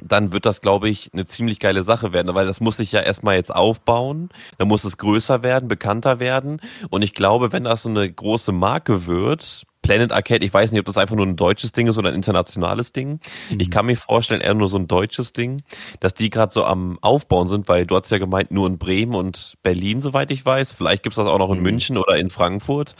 [0.00, 3.00] dann wird das, glaube ich, eine ziemlich geile Sache werden, weil das muss sich ja
[3.00, 7.82] erstmal jetzt aufbauen, dann muss es größer werden, bekannter werden und ich glaube, wenn das
[7.82, 11.36] so eine große Marke wird, Planet Arcade, ich weiß nicht, ob das einfach nur ein
[11.36, 13.20] deutsches Ding ist oder ein internationales Ding.
[13.50, 13.60] Mhm.
[13.60, 15.62] Ich kann mir vorstellen, eher nur so ein deutsches Ding,
[16.00, 19.14] dass die gerade so am Aufbauen sind, weil du hast ja gemeint, nur in Bremen
[19.14, 20.72] und Berlin, soweit ich weiß.
[20.72, 21.64] Vielleicht gibt's das auch noch in mhm.
[21.64, 22.96] München oder in Frankfurt.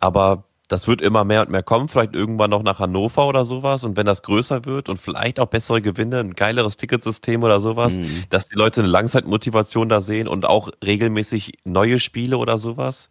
[0.00, 3.84] Aber das wird immer mehr und mehr kommen, vielleicht irgendwann noch nach Hannover oder sowas.
[3.84, 7.94] Und wenn das größer wird und vielleicht auch bessere Gewinne, ein geileres Ticketsystem oder sowas,
[7.94, 8.24] mhm.
[8.28, 13.10] dass die Leute eine Langzeitmotivation da sehen und auch regelmäßig neue Spiele oder sowas.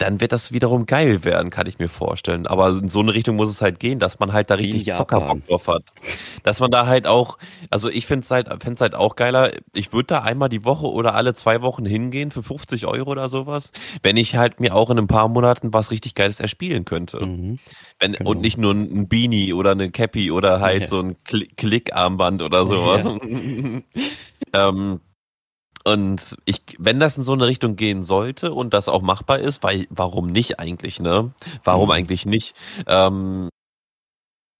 [0.00, 2.46] Dann wird das wiederum geil werden, kann ich mir vorstellen.
[2.46, 5.46] Aber in so eine Richtung muss es halt gehen, dass man halt da richtig Zockerbock
[5.46, 5.84] drauf hat.
[6.42, 7.36] Dass man da halt auch,
[7.68, 10.86] also ich finde es halt, find's halt auch geiler, ich würde da einmal die Woche
[10.86, 13.72] oder alle zwei Wochen hingehen für 50 Euro oder sowas,
[14.02, 17.24] wenn ich halt mir auch in ein paar Monaten was richtig Geiles erspielen könnte.
[17.24, 17.58] Mhm.
[17.98, 18.30] Wenn, genau.
[18.30, 20.88] Und nicht nur ein Beanie oder eine Cappy oder halt ja.
[20.88, 23.04] so ein Klickarmband oder sowas.
[23.04, 23.80] Ja.
[24.68, 25.00] ähm,
[25.84, 29.62] und ich, wenn das in so eine Richtung gehen sollte und das auch machbar ist,
[29.62, 31.32] weil warum nicht eigentlich, ne?
[31.64, 31.92] Warum mhm.
[31.92, 32.54] eigentlich nicht?
[32.86, 33.48] Ähm,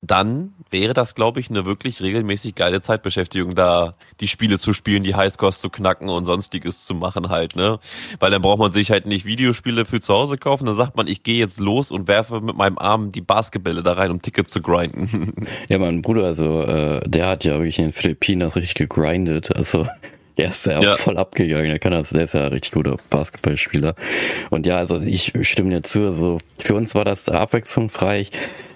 [0.03, 5.03] dann wäre das, glaube ich, eine wirklich regelmäßig geile Zeitbeschäftigung, da die Spiele zu spielen,
[5.03, 7.79] die Highscores zu knacken und sonstiges zu machen halt, ne?
[8.19, 11.07] Weil dann braucht man sich halt nicht Videospiele für zu Hause kaufen, dann sagt man,
[11.07, 14.53] ich gehe jetzt los und werfe mit meinem Arm die Basketbälle da rein, um Tickets
[14.53, 15.35] zu grinden.
[15.69, 19.55] Ja, mein Bruder, also äh, der hat ja wirklich in den Philippinen das richtig gegrindet,
[19.55, 19.87] also
[20.41, 20.97] der ist ja, ja.
[20.97, 21.71] voll abgegangen.
[21.71, 23.95] Der kann das, der ist ja ein richtig guter Basketballspieler.
[24.51, 26.07] Und ja, also ich stimme dir zu.
[26.07, 28.31] Also für uns war das abwechslungsreich,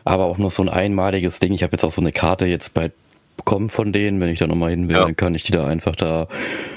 [0.04, 1.52] aber auch nur so ein einmaliges Ding.
[1.52, 2.92] Ich habe jetzt auch so eine Karte jetzt bald
[3.36, 4.20] bekommen von denen.
[4.20, 5.04] Wenn ich da nochmal hin will, ja.
[5.04, 6.28] dann kann ich die da einfach da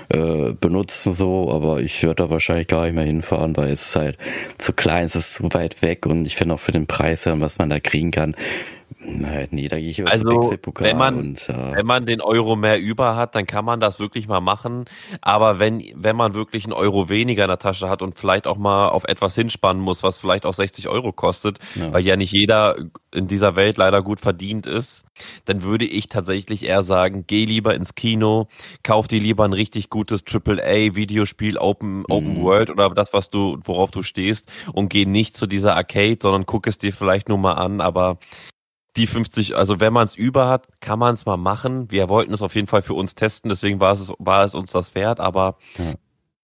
[0.10, 1.52] äh, benutzen so.
[1.52, 4.18] Aber ich werde da wahrscheinlich gar nicht mehr hinfahren, weil es ist halt
[4.58, 7.58] zu klein, es ist zu weit weg und ich finde auch für den Preis, was
[7.58, 8.36] man da kriegen kann,
[9.00, 10.28] Nee, da gehe ich über also,
[10.80, 14.00] wenn man, und, äh, wenn man den Euro mehr über hat, dann kann man das
[14.00, 14.86] wirklich mal machen.
[15.22, 18.58] Aber wenn, wenn man wirklich einen Euro weniger in der Tasche hat und vielleicht auch
[18.58, 21.92] mal auf etwas hinspannen muss, was vielleicht auch 60 Euro kostet, ja.
[21.94, 22.76] weil ja nicht jeder
[23.14, 25.06] in dieser Welt leider gut verdient ist,
[25.46, 28.48] dann würde ich tatsächlich eher sagen, geh lieber ins Kino,
[28.84, 32.44] kauf dir lieber ein richtig gutes AAA Videospiel, Open, Open mhm.
[32.44, 36.46] World oder das, was du, worauf du stehst und geh nicht zu dieser Arcade, sondern
[36.46, 38.18] guck es dir vielleicht nur mal an, aber
[38.98, 41.92] die 50, also wenn man es über hat, kann man es mal machen.
[41.92, 44.72] Wir wollten es auf jeden Fall für uns testen, deswegen war es, war es uns
[44.72, 45.94] das wert, aber ja.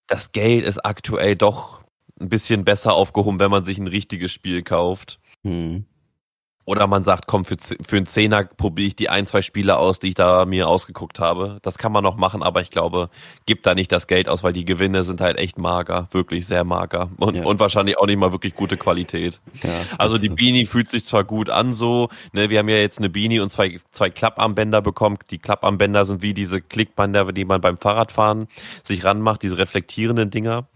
[0.08, 1.84] das Geld ist aktuell doch
[2.20, 5.20] ein bisschen besser aufgehoben, wenn man sich ein richtiges Spiel kauft.
[5.42, 5.86] Mhm.
[6.66, 10.00] Oder man sagt, komm, für, für einen Zehner probiere ich die ein, zwei Spiele aus,
[10.00, 11.60] die ich da mir ausgeguckt habe.
[11.62, 13.10] Das kann man noch machen, aber ich glaube,
[13.46, 16.64] gibt da nicht das Geld aus, weil die Gewinne sind halt echt mager, wirklich sehr
[16.64, 17.10] mager.
[17.18, 17.44] Und, ja.
[17.44, 19.42] und wahrscheinlich auch nicht mal wirklich gute Qualität.
[19.62, 23.00] Ja, also die Beanie fühlt sich zwar gut an so, ne, wir haben ja jetzt
[23.00, 25.18] eine Beanie und zwei, zwei Klapparmbänder bekommen.
[25.32, 28.48] Die Klapparmbänder sind wie diese Klickbänder, die man beim Fahrradfahren
[28.84, 30.68] sich ranmacht, diese reflektierenden Dinger.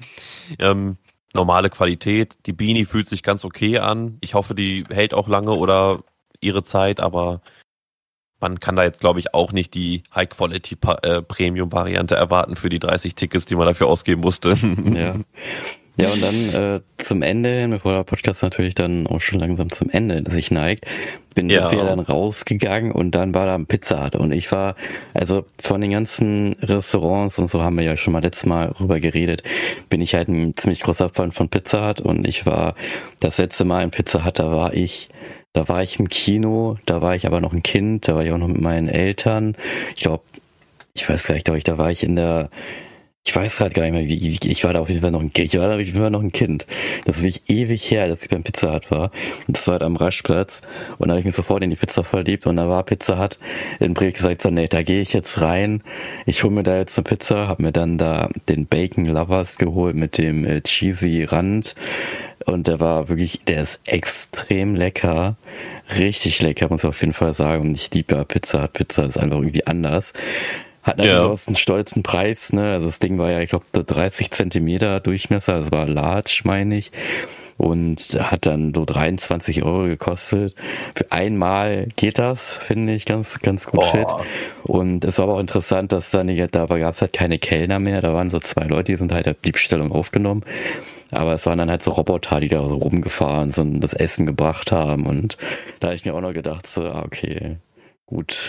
[0.59, 0.97] Ähm,
[1.37, 2.37] normale Qualität.
[2.45, 4.17] Die Beanie fühlt sich ganz okay an.
[4.19, 6.03] Ich hoffe, die hält auch lange oder
[6.41, 7.39] ihre Zeit, aber
[8.39, 13.15] man kann da jetzt, glaube ich, auch nicht die High-Quality-Premium-Variante äh, erwarten für die 30
[13.15, 14.55] Tickets, die man dafür ausgeben musste.
[14.93, 15.15] Ja.
[15.97, 19.89] Ja, und dann äh, zum Ende, bevor der Podcast natürlich dann auch schon langsam zum
[19.89, 20.85] Ende sich neigt,
[21.33, 21.71] bin ja.
[21.71, 24.75] wir dann rausgegangen und dann war da ein Pizza Hut und ich war,
[25.15, 28.99] also von den ganzen Restaurants und so haben wir ja schon mal letztes Mal rüber
[28.99, 29.43] geredet,
[29.89, 32.75] bin ich halt ein ziemlich großer Fan von Pizza Hut und ich war
[33.19, 35.09] das letzte Mal in Pizza Hut, da war ich
[35.53, 38.31] da war ich im Kino, da war ich aber noch ein Kind, da war ich
[38.31, 39.55] auch noch mit meinen Eltern.
[39.95, 40.23] Ich glaube,
[40.93, 42.51] ich weiß gar nicht, glaube ich, da war ich in der
[43.27, 45.19] ich weiß halt gar nicht mehr, wie, wie ich war da auf jeden Fall noch
[45.19, 45.53] ein Kind.
[45.53, 46.65] Ich war da auf jeden Fall noch ein Kind.
[47.03, 49.11] Das ist nicht ewig her, dass ich beim Pizza Hut war.
[49.49, 50.61] Das war halt am Raschplatz.
[50.97, 52.47] Und da habe ich mich sofort in die Pizza verliebt.
[52.47, 53.37] Und da war Pizza Hut
[53.81, 55.83] in Brieg gesagt, so, nee, da gehe ich jetzt rein.
[56.25, 59.97] Ich hole mir da jetzt eine Pizza, habe mir dann da den Bacon Lovers geholt
[59.97, 61.75] mit dem äh, cheesy Rand.
[62.45, 65.35] Und der war wirklich, der ist extrem lecker.
[65.99, 67.63] Richtig lecker, muss ich auf jeden Fall sagen.
[67.63, 68.71] Und ich liebe ja Pizza Hut.
[68.71, 70.13] Pizza ist einfach irgendwie anders.
[70.87, 71.25] Hat natürlich ja.
[71.25, 72.71] auch einen stolzen Preis, ne?
[72.71, 76.93] Also das Ding war ja, ich glaube, 30 Zentimeter Durchmesser, das war large, meine ich.
[77.57, 80.55] Und hat dann so 23 Euro gekostet.
[80.95, 83.91] Für einmal geht das, finde ich, ganz, ganz gut Boah.
[83.91, 84.07] fit.
[84.63, 88.01] Und es war aber auch interessant, dass dann, da gab es halt keine Kellner mehr,
[88.01, 90.43] da waren so zwei Leute, die sind halt die Bestellung aufgenommen.
[91.11, 94.25] Aber es waren dann halt so Roboter, die da so rumgefahren sind und das Essen
[94.25, 95.05] gebracht haben.
[95.05, 95.37] Und
[95.81, 97.57] da habe ich mir auch noch gedacht, so, ah, okay,
[98.05, 98.39] gut,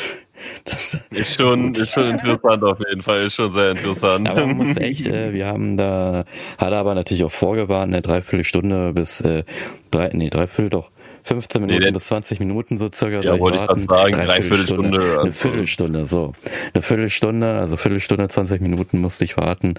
[0.64, 4.28] das ist schon, ist schon interessant auf jeden Fall, ist schon sehr interessant.
[4.28, 6.24] Aber man muss echt, äh, wir haben da,
[6.58, 9.44] hat aber natürlich auch vorgewarnt, eine Dreiviertelstunde bis, äh,
[9.90, 10.90] drei, nee, Dreiviertel doch,
[11.28, 13.20] 15 Minuten nee, bis 20 Minuten so circa.
[13.20, 14.98] Ja, wollte ich, ich sagen, Dreiviertelstunde.
[14.98, 16.32] Dreiviertelstunde eine Viertelstunde, so.
[16.72, 19.74] Eine Viertelstunde, also Viertelstunde, 20 Minuten musste ich warten.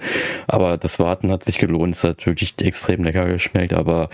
[0.46, 4.10] Aber das Warten hat sich gelohnt, es hat wirklich extrem lecker geschmeckt, aber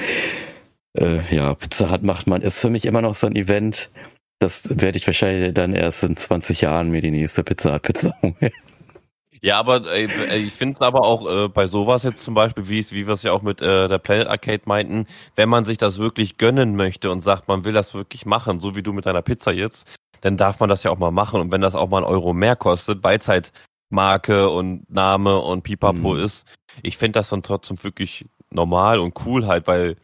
[0.94, 3.90] äh, ja, Pizza hat macht man, ist für mich immer noch so ein Event,
[4.38, 8.52] das werde ich wahrscheinlich dann erst in 20 Jahren mir die nächste Pizza Pizza holen.
[9.42, 13.06] Ja, aber äh, ich finde aber auch äh, bei sowas jetzt zum Beispiel, wie wie
[13.06, 15.06] wir es ja auch mit äh, der Planet Arcade meinten,
[15.36, 18.74] wenn man sich das wirklich gönnen möchte und sagt, man will das wirklich machen, so
[18.74, 19.86] wie du mit deiner Pizza jetzt,
[20.22, 21.40] dann darf man das ja auch mal machen.
[21.40, 23.52] Und wenn das auch mal einen Euro mehr kostet, weil es halt
[23.90, 26.24] Marke und Name und Pipapo mhm.
[26.24, 26.46] ist,
[26.82, 29.96] ich finde das dann trotzdem wirklich normal und cool halt, weil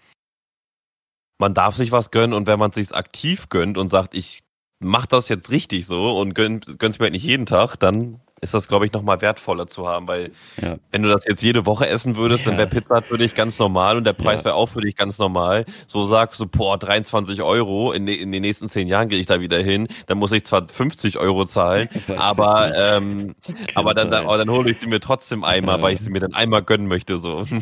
[1.42, 4.44] man darf sich was gönnen und wenn man sich aktiv gönnt und sagt, ich
[4.78, 8.54] mach das jetzt richtig so und gönn, gönn's mir halt nicht jeden Tag, dann ist
[8.54, 10.30] das, glaube ich, nochmal wertvoller zu haben, weil
[10.60, 10.76] ja.
[10.92, 12.50] wenn du das jetzt jede Woche essen würdest, ja.
[12.50, 14.46] dann wäre Pizza für dich ganz normal und der Preis ja.
[14.46, 15.64] wäre auch für dich ganz normal.
[15.88, 19.40] So sagst du, boah, 23 Euro, in, in den nächsten zehn Jahren gehe ich da
[19.40, 23.34] wieder hin, dann muss ich zwar 50 Euro zahlen, aber, ähm,
[23.74, 26.20] aber dann, dann, aber dann hole ich sie mir trotzdem einmal, weil ich sie mir
[26.20, 27.46] dann einmal gönnen möchte, so.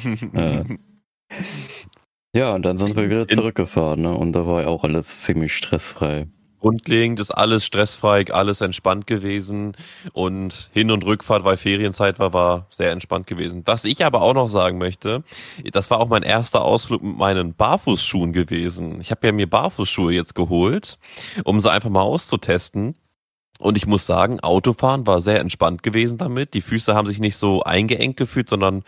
[2.34, 4.14] Ja, und dann sind wir wieder zurückgefahren, ne?
[4.14, 6.28] Und da war ja auch alles ziemlich stressfrei
[6.60, 9.76] grundlegend ist alles stressfrei, alles entspannt gewesen
[10.12, 13.62] und Hin- und Rückfahrt, weil Ferienzeit war, war sehr entspannt gewesen.
[13.64, 15.24] Was ich aber auch noch sagen möchte,
[15.72, 19.00] das war auch mein erster Ausflug mit meinen Barfußschuhen gewesen.
[19.00, 20.98] Ich habe ja mir Barfußschuhe jetzt geholt,
[21.44, 22.94] um sie einfach mal auszutesten.
[23.58, 26.54] Und ich muss sagen, Autofahren war sehr entspannt gewesen damit.
[26.54, 28.84] Die Füße haben sich nicht so eingeengt gefühlt, sondern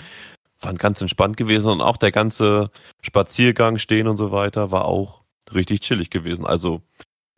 [0.62, 5.22] waren ganz entspannt gewesen und auch der ganze Spaziergang, Stehen und so weiter war auch
[5.52, 6.46] richtig chillig gewesen.
[6.46, 6.82] Also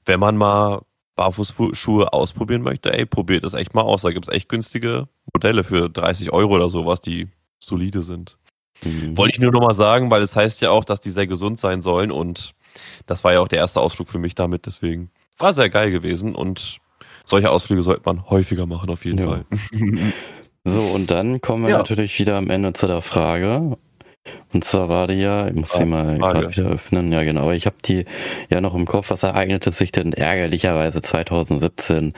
[0.05, 0.83] wenn man mal
[1.17, 4.03] Barfußschuhe ausprobieren möchte, ey, probiert es echt mal aus.
[4.03, 7.29] Da gibt es echt günstige Modelle für 30 Euro oder sowas, die
[7.61, 8.37] solide sind.
[8.83, 9.17] Mhm.
[9.17, 11.83] Wollte ich nur nochmal sagen, weil es heißt ja auch, dass die sehr gesund sein
[11.83, 12.55] sollen und
[13.07, 16.35] das war ja auch der erste Ausflug für mich damit, deswegen war sehr geil gewesen
[16.35, 16.79] und
[17.25, 19.27] solche Ausflüge sollte man häufiger machen, auf jeden ja.
[19.27, 19.45] Fall.
[20.67, 21.79] So, und dann kommen wir ja.
[21.79, 23.77] natürlich wieder am Ende zu der Frage,
[24.53, 27.67] und zwar war die ja, ich muss sie mal gerade wieder öffnen, ja genau, ich
[27.67, 28.05] habe die
[28.49, 32.15] ja noch im Kopf, was ereignete sich denn ärgerlicherweise 2017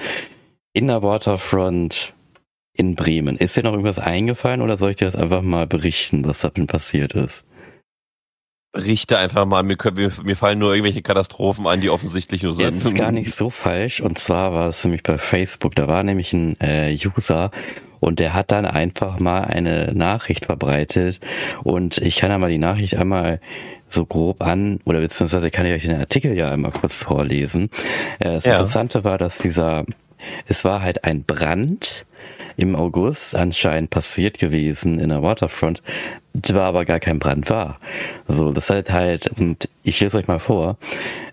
[0.72, 2.14] in der Waterfront
[2.74, 3.36] in Bremen.
[3.36, 6.50] Ist dir noch irgendwas eingefallen oder soll ich dir das einfach mal berichten, was da
[6.50, 7.48] denn passiert ist?
[8.72, 12.76] Berichte einfach mal, mir, mir, mir fallen nur irgendwelche Katastrophen ein, die offensichtlich nur sind.
[12.76, 14.02] Das ist gar nicht so falsch.
[14.02, 17.50] Und zwar war es nämlich bei Facebook, da war nämlich ein äh, User
[18.00, 21.20] und der hat dann einfach mal eine Nachricht verbreitet.
[21.62, 23.40] Und ich kann ja mal die Nachricht einmal
[23.88, 27.70] so grob an, oder beziehungsweise kann ich euch den Artikel ja einmal kurz vorlesen.
[28.18, 28.52] Äh, das ja.
[28.52, 29.84] Interessante war, dass dieser,
[30.48, 32.04] es war halt ein Brand
[32.56, 35.82] im August anscheinend passiert gewesen in der Waterfront,
[36.52, 37.78] war aber gar kein Brand war.
[38.28, 40.76] So, das halt halt, und ich lese euch mal vor,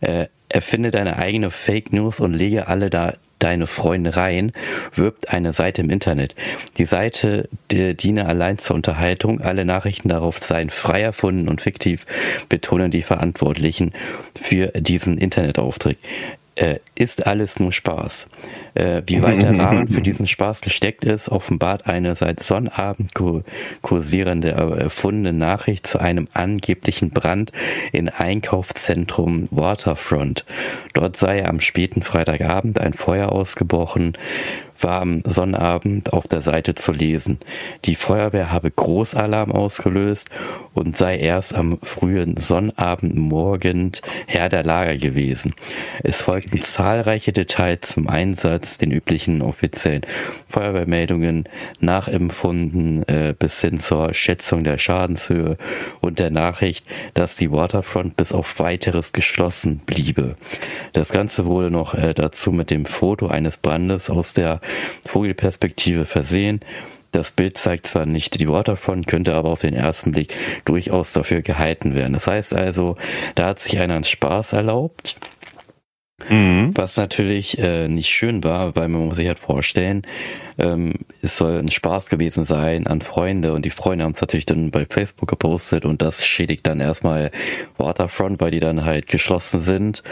[0.01, 3.13] äh, erfinde deine eigene Fake News und lege alle da
[3.43, 4.51] deine Freunde rein,
[4.95, 6.35] wirbt eine Seite im Internet.
[6.77, 9.41] Die Seite die diene allein zur Unterhaltung.
[9.41, 12.05] Alle Nachrichten darauf seien frei erfunden und fiktiv,
[12.49, 13.93] betonen die Verantwortlichen
[14.41, 15.97] für diesen Internetauftritt
[16.55, 18.29] äh, ist alles nur Spaß.
[18.75, 23.11] Äh, wie weit der Rahmen für diesen Spaß gesteckt ist, offenbart eine seit Sonnabend
[23.81, 27.51] kursierende, erfundene Nachricht zu einem angeblichen Brand
[27.91, 30.45] in Einkaufszentrum Waterfront.
[30.93, 34.13] Dort sei am späten Freitagabend ein Feuer ausgebrochen,
[34.79, 37.39] war am Sonnabend auf der Seite zu lesen.
[37.85, 40.29] Die Feuerwehr habe Großalarm ausgelöst
[40.73, 43.91] und sei erst am frühen Sonnabendmorgen
[44.27, 45.53] Herr der Lager gewesen.
[46.03, 50.01] Es folgten zahlreiche Details zum Einsatz, den üblichen offiziellen
[50.47, 51.45] Feuerwehrmeldungen
[51.79, 55.57] nachempfunden äh, bis hin zur Schätzung der Schadenshöhe
[56.01, 60.35] und der Nachricht, dass die Waterfront bis auf weiteres geschlossen bliebe.
[60.93, 64.59] Das Ganze wurde noch äh, dazu mit dem Foto eines Brandes aus der
[65.05, 66.61] Vogelperspektive versehen.
[67.11, 70.33] Das Bild zeigt zwar nicht die Waterfront, könnte aber auf den ersten Blick
[70.65, 72.13] durchaus dafür gehalten werden.
[72.13, 72.95] Das heißt also,
[73.35, 75.17] da hat sich einer einen Spaß erlaubt.
[76.29, 76.71] Mhm.
[76.75, 80.03] Was natürlich äh, nicht schön war, weil man muss sich halt vorstellen,
[80.57, 84.45] ähm, es soll ein Spaß gewesen sein an Freunde und die Freunde haben es natürlich
[84.45, 87.31] dann bei Facebook gepostet und das schädigt dann erstmal
[87.77, 90.03] Waterfront, weil die dann halt geschlossen sind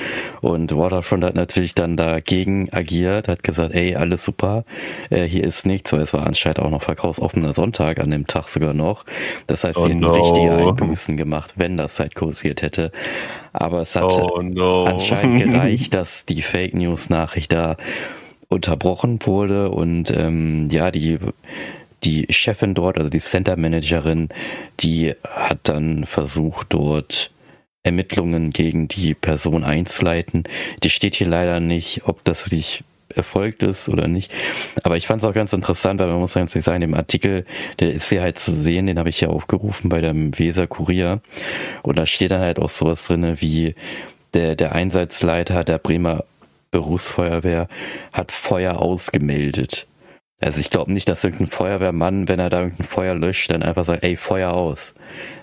[0.42, 4.66] und Waterfront hat natürlich dann dagegen agiert, hat gesagt, ey, alles super,
[5.10, 8.50] äh, hier ist nichts, weil es war anscheinend auch noch verkaufsoffener Sonntag an dem Tag
[8.50, 9.06] sogar noch.
[9.48, 10.14] Das heißt, sie oh hätten no.
[10.14, 12.92] richtige Einbußen gemacht, wenn das halt kursiert hätte.
[13.54, 14.86] Aber es hat oh no.
[14.86, 17.78] anscheinend gereicht, dass die Fake News Nachricht da
[18.52, 21.18] unterbrochen wurde und ähm, ja, die
[22.04, 24.30] die Chefin dort, also die Center Managerin,
[24.80, 27.32] die hat dann versucht, dort
[27.84, 30.43] Ermittlungen gegen die Person einzuleiten.
[30.84, 32.84] Die steht hier leider nicht, ob das wirklich
[33.16, 34.32] erfolgt ist oder nicht.
[34.84, 37.45] Aber ich fand es auch ganz interessant, weil man muss ganz ehrlich sagen, im Artikel,
[37.80, 41.22] der ist hier halt zu sehen, den habe ich ja aufgerufen bei dem Weser Kurier.
[41.84, 43.76] Und da steht dann halt auch sowas drinne wie
[44.34, 46.24] der, der Einsatzleiter der Bremer
[46.72, 47.68] Berufsfeuerwehr
[48.14, 49.88] hat Feuer ausgemeldet.
[50.44, 53.86] Also ich glaube nicht, dass irgendein Feuerwehrmann, wenn er da irgendein Feuer löscht, dann einfach
[53.86, 54.96] sagt, ey, Feuer aus.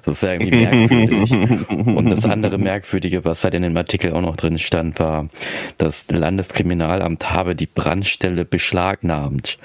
[0.04, 1.30] Das ist ja irgendwie merkwürdig.
[1.70, 5.28] Und das andere Merkwürdige, was halt in dem Artikel auch noch drin stand, war,
[5.78, 9.58] das Landeskriminalamt habe die Brandstelle beschlagnahmt.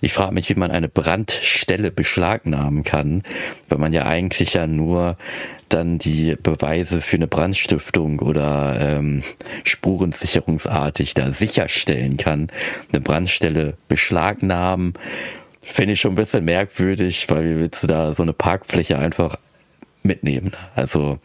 [0.00, 3.22] Ich frage mich, wie man eine Brandstelle beschlagnahmen kann,
[3.68, 5.16] wenn man ja eigentlich ja nur
[5.68, 9.22] dann die Beweise für eine Brandstiftung oder ähm,
[9.64, 12.48] spurensicherungsartig da sicherstellen kann.
[12.92, 14.94] Eine Brandstelle beschlagnahmen,
[15.62, 19.36] finde ich schon ein bisschen merkwürdig, weil wie willst du da so eine Parkfläche einfach
[20.02, 20.52] mitnehmen?
[20.74, 21.18] Also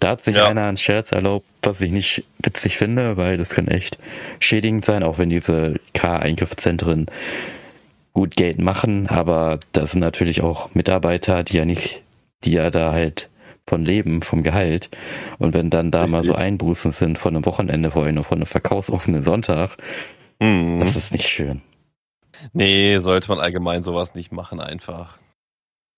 [0.00, 0.46] da hat sich ja.
[0.46, 3.98] einer einen Scherz erlaubt, was ich nicht witzig finde, weil das kann echt
[4.40, 7.06] schädigend sein, auch wenn diese K-Eingriffszentren
[8.16, 12.02] gut Geld machen, aber das sind natürlich auch Mitarbeiter, die ja nicht,
[12.44, 13.28] die ja da halt
[13.66, 14.88] von leben, vom Gehalt.
[15.38, 16.12] Und wenn dann da Richtig.
[16.12, 19.76] mal so Einbußen sind von einem Wochenende vorhin und von einem verkaufsoffenen Sonntag,
[20.40, 20.80] mhm.
[20.80, 21.60] das ist nicht schön.
[22.54, 25.18] Nee, sollte man allgemein sowas nicht machen, einfach.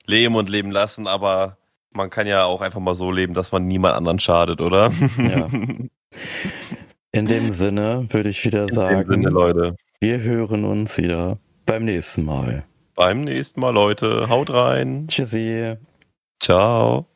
[0.04, 1.56] Leben und leben lassen, aber
[1.92, 4.90] man kann ja auch einfach mal so leben, dass man niemand anderen schadet, oder?
[5.18, 5.48] Ja.
[7.12, 9.76] In dem Sinne würde ich wieder In sagen, Sinne, Leute.
[10.00, 11.38] wir hören uns wieder
[11.68, 12.64] beim nächsten Mal.
[12.94, 14.28] Beim nächsten Mal, Leute.
[14.28, 15.06] Haut rein.
[15.06, 15.76] Tschüssi.
[16.40, 17.06] Ciao.